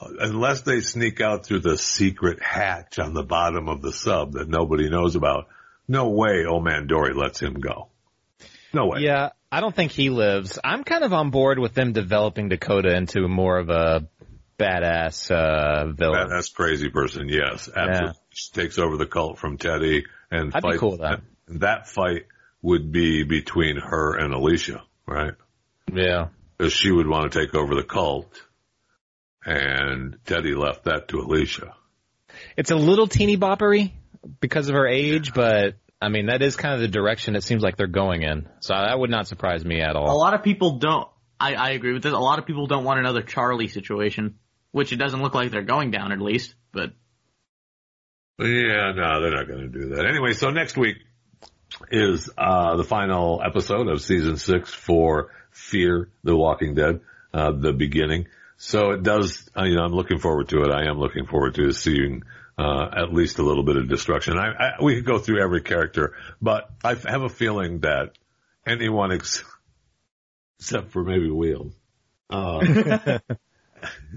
Unless 0.00 0.62
they 0.62 0.80
sneak 0.80 1.20
out 1.20 1.44
through 1.44 1.60
the 1.60 1.76
secret 1.76 2.42
hatch 2.42 2.98
on 2.98 3.12
the 3.12 3.22
bottom 3.22 3.68
of 3.68 3.82
the 3.82 3.92
sub 3.92 4.32
that 4.32 4.48
nobody 4.48 4.88
knows 4.88 5.14
about, 5.14 5.48
no 5.86 6.08
way 6.08 6.46
old 6.46 6.64
man 6.64 6.86
Dorie 6.86 7.12
lets 7.12 7.40
him 7.40 7.54
go. 7.54 7.88
No 8.72 8.86
way. 8.86 9.00
Yeah, 9.00 9.30
I 9.52 9.60
don't 9.60 9.74
think 9.74 9.92
he 9.92 10.08
lives. 10.08 10.58
I'm 10.62 10.84
kind 10.84 11.04
of 11.04 11.12
on 11.12 11.30
board 11.30 11.58
with 11.58 11.74
them 11.74 11.92
developing 11.92 12.48
Dakota 12.48 12.96
into 12.96 13.28
more 13.28 13.58
of 13.58 13.68
a 13.68 14.08
badass 14.58 15.30
uh, 15.30 15.92
villain. 15.92 16.28
Badass 16.28 16.54
crazy 16.54 16.88
person, 16.88 17.28
yes. 17.28 17.68
Absolutely. 17.74 18.18
She 18.30 18.52
takes 18.52 18.78
over 18.78 18.96
the 18.96 19.06
cult 19.06 19.38
from 19.38 19.58
Teddy 19.58 20.04
and 20.30 20.52
I'd 20.54 20.62
be 20.62 20.78
cool 20.78 20.92
with 20.92 21.00
that. 21.00 21.20
that 21.48 21.88
fight 21.88 22.26
would 22.62 22.92
be 22.92 23.24
between 23.24 23.76
her 23.76 24.16
and 24.16 24.32
Alicia, 24.32 24.82
right? 25.06 25.34
Yeah. 25.92 26.28
Because 26.60 26.74
she 26.74 26.90
would 26.90 27.08
want 27.08 27.32
to 27.32 27.40
take 27.40 27.54
over 27.54 27.74
the 27.74 27.82
cult 27.82 28.38
and 29.46 30.18
Teddy 30.26 30.54
left 30.54 30.84
that 30.84 31.08
to 31.08 31.20
Alicia. 31.20 31.72
It's 32.54 32.70
a 32.70 32.76
little 32.76 33.06
teeny 33.06 33.38
boppery 33.38 33.92
because 34.40 34.68
of 34.68 34.74
her 34.74 34.86
age, 34.86 35.32
but 35.32 35.76
I 36.02 36.10
mean, 36.10 36.26
that 36.26 36.42
is 36.42 36.56
kind 36.56 36.74
of 36.74 36.80
the 36.80 36.88
direction 36.88 37.34
it 37.34 37.44
seems 37.44 37.62
like 37.62 37.78
they're 37.78 37.86
going 37.86 38.24
in. 38.24 38.46
So 38.60 38.74
that 38.74 38.98
would 38.98 39.08
not 39.08 39.26
surprise 39.26 39.64
me 39.64 39.80
at 39.80 39.96
all. 39.96 40.10
A 40.10 40.12
lot 40.12 40.34
of 40.34 40.42
people 40.42 40.72
don't. 40.72 41.08
I, 41.40 41.54
I 41.54 41.70
agree 41.70 41.94
with 41.94 42.02
this. 42.02 42.12
A 42.12 42.18
lot 42.18 42.38
of 42.38 42.44
people 42.44 42.66
don't 42.66 42.84
want 42.84 42.98
another 43.00 43.22
Charlie 43.22 43.68
situation, 43.68 44.34
which 44.70 44.92
it 44.92 44.96
doesn't 44.96 45.22
look 45.22 45.34
like 45.34 45.52
they're 45.52 45.62
going 45.62 45.90
down 45.90 46.12
at 46.12 46.20
least. 46.20 46.54
But 46.72 46.90
Yeah, 48.38 48.92
no, 48.94 49.22
they're 49.22 49.30
not 49.34 49.48
going 49.48 49.72
to 49.72 49.80
do 49.80 49.94
that. 49.94 50.04
Anyway, 50.04 50.34
so 50.34 50.50
next 50.50 50.76
week 50.76 50.98
is 51.90 52.30
uh 52.36 52.76
the 52.76 52.84
final 52.84 53.42
episode 53.44 53.88
of 53.88 54.00
season 54.00 54.36
six 54.36 54.72
for 54.72 55.30
Fear 55.50 56.08
the 56.22 56.36
Walking 56.36 56.74
Dead, 56.74 57.00
uh, 57.32 57.52
the 57.52 57.72
beginning. 57.72 58.26
So 58.56 58.90
it 58.90 59.02
does, 59.02 59.48
uh, 59.56 59.64
you 59.64 59.76
know, 59.76 59.84
I'm 59.84 59.92
looking 59.92 60.18
forward 60.18 60.50
to 60.50 60.62
it. 60.62 60.70
I 60.70 60.88
am 60.88 60.98
looking 60.98 61.26
forward 61.26 61.54
to 61.54 61.72
seeing 61.72 62.22
uh, 62.58 62.88
at 62.94 63.12
least 63.12 63.38
a 63.38 63.42
little 63.42 63.62
bit 63.62 63.76
of 63.76 63.88
destruction. 63.88 64.38
I, 64.38 64.48
I, 64.48 64.70
we 64.82 64.96
could 64.96 65.06
go 65.06 65.18
through 65.18 65.42
every 65.42 65.62
character, 65.62 66.14
but 66.42 66.70
I 66.84 66.94
have 66.94 67.22
a 67.22 67.30
feeling 67.30 67.80
that 67.80 68.10
anyone 68.66 69.12
ex- 69.12 69.44
except 70.58 70.90
for 70.90 71.02
maybe 71.02 71.30
Wheels, 71.30 71.72
uh, 72.28 72.60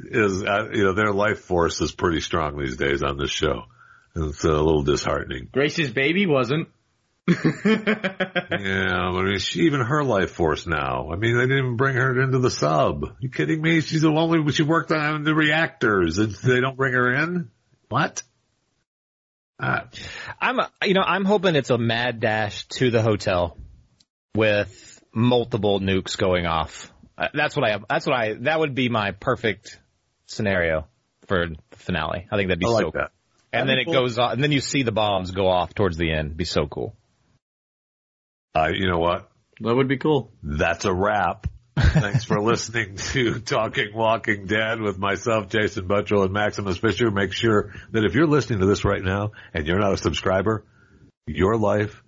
is, 0.06 0.44
uh, 0.44 0.70
you 0.74 0.84
know, 0.84 0.94
their 0.94 1.14
life 1.14 1.40
force 1.40 1.80
is 1.80 1.94
pretty 1.94 2.20
strong 2.20 2.58
these 2.58 2.76
days 2.76 3.02
on 3.02 3.18
this 3.18 3.32
show. 3.32 3.64
It's 4.16 4.44
a 4.44 4.50
little 4.50 4.84
disheartening. 4.84 5.48
Grace's 5.52 5.92
baby 5.92 6.28
wasn't. 6.28 6.68
Yeah, 8.64 9.12
but 9.12 9.20
I 9.20 9.24
mean, 9.24 9.40
she 9.40 9.62
even 9.62 9.82
her 9.82 10.04
life 10.04 10.32
force 10.32 10.68
now. 10.68 11.10
I 11.12 11.16
mean, 11.16 11.36
they 11.36 11.44
didn't 11.44 11.58
even 11.58 11.76
bring 11.76 11.96
her 11.96 12.22
into 12.22 12.40
the 12.40 12.52
sub. 12.52 13.04
you 13.20 13.30
kidding 13.30 13.62
me? 13.62 13.82
She's 13.82 14.02
the 14.02 14.10
only 14.10 14.40
one 14.40 14.52
she 14.52 14.64
worked 14.64 14.92
on 14.92 15.24
the 15.24 15.34
reactors, 15.34 16.18
and 16.20 16.32
they 16.32 16.62
don't 16.62 16.78
bring 16.78 16.94
her 16.94 17.14
in. 17.14 17.50
What? 17.90 18.24
Uh, 19.60 19.82
I'm, 20.40 20.60
you 20.84 20.94
know, 20.94 21.02
I'm 21.02 21.26
hoping 21.26 21.56
it's 21.56 21.70
a 21.70 21.78
mad 21.78 22.20
dash 22.20 22.68
to 22.70 22.92
the 22.92 23.02
hotel 23.02 23.58
with 24.36 25.02
multiple 25.14 25.80
nukes 25.80 26.18
going 26.18 26.46
off. 26.46 26.92
Uh, 27.18 27.28
that's 27.34 27.56
what 27.56 27.66
I, 27.66 27.72
have. 27.72 27.86
that's 27.90 28.06
what 28.06 28.16
I, 28.16 28.34
that 28.42 28.60
would 28.60 28.76
be 28.76 28.90
my 28.90 29.12
perfect 29.12 29.80
scenario 30.26 30.88
for 31.28 31.48
the 31.48 31.78
finale. 31.78 32.28
I 32.32 32.38
think 32.38 32.50
that'd 32.50 32.60
be 32.60 32.66
I 32.66 32.70
so 32.70 32.74
like 32.74 32.84
cool. 32.84 32.92
that. 32.96 33.12
And 33.52 33.70
then 33.70 33.78
it 33.78 33.86
goes 33.86 34.18
on, 34.18 34.32
and 34.32 34.44
then 34.44 34.52
you 34.52 34.62
see 34.62 34.82
the 34.82 34.92
bombs 34.92 35.32
go 35.32 35.48
off 35.48 35.76
towards 35.76 35.96
the 35.96 36.12
end. 36.12 36.28
It'd 36.28 36.38
be 36.38 36.46
so 36.46 36.66
cool. 36.66 36.96
Uh, 38.56 38.70
you 38.74 38.88
know 38.88 39.00
what? 39.00 39.30
That 39.62 39.76
would 39.76 39.88
be 39.88 39.98
cool. 39.98 40.32
That's 40.44 40.86
a 40.86 40.94
wrap. 40.94 41.48
Thanks 41.76 42.24
for 42.24 42.40
listening 42.40 42.96
to 43.14 43.40
Talking 43.40 43.96
Walking 43.96 44.46
Dead 44.46 44.80
with 44.80 45.00
myself, 45.00 45.50
Jason 45.50 45.88
Buttrill, 45.88 46.24
and 46.24 46.34
Maximus 46.34 46.78
Fisher. 46.78 47.10
Make 47.10 47.34
sure 47.34 47.74
that 47.92 48.04
if 48.04 48.14
you're 48.14 48.28
listening 48.28 48.60
to 48.60 48.66
this 48.66 48.86
right 48.86 49.02
now 49.02 49.32
and 49.54 49.66
you're 49.66 49.80
not 49.80 49.94
a 49.94 49.98
subscriber, 49.98 50.66
your 51.26 51.58
life 51.58 52.04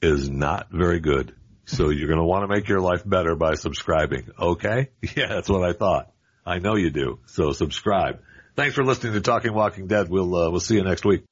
is 0.00 0.30
not 0.30 0.68
very 0.70 1.00
good. 1.00 1.34
So 1.66 1.88
you're 1.90 2.08
going 2.08 2.18
to 2.18 2.24
want 2.24 2.44
to 2.44 2.54
make 2.54 2.68
your 2.68 2.80
life 2.80 3.02
better 3.04 3.34
by 3.34 3.54
subscribing. 3.54 4.30
Okay? 4.38 4.90
Yeah, 5.16 5.28
that's 5.28 5.48
what 5.48 5.68
I 5.68 5.74
thought. 5.74 6.10
I 6.46 6.58
know 6.58 6.76
you 6.76 6.90
do. 6.90 7.20
So 7.26 7.52
subscribe. 7.52 8.20
Thanks 8.56 8.74
for 8.74 8.84
listening 8.84 9.14
to 9.14 9.20
Talking 9.20 9.52
Walking 9.52 9.86
Dead. 9.86 10.08
We'll, 10.08 10.34
uh, 10.34 10.50
we'll 10.50 10.60
see 10.60 10.76
you 10.76 10.82
next 10.84 11.04
week. 11.04 11.24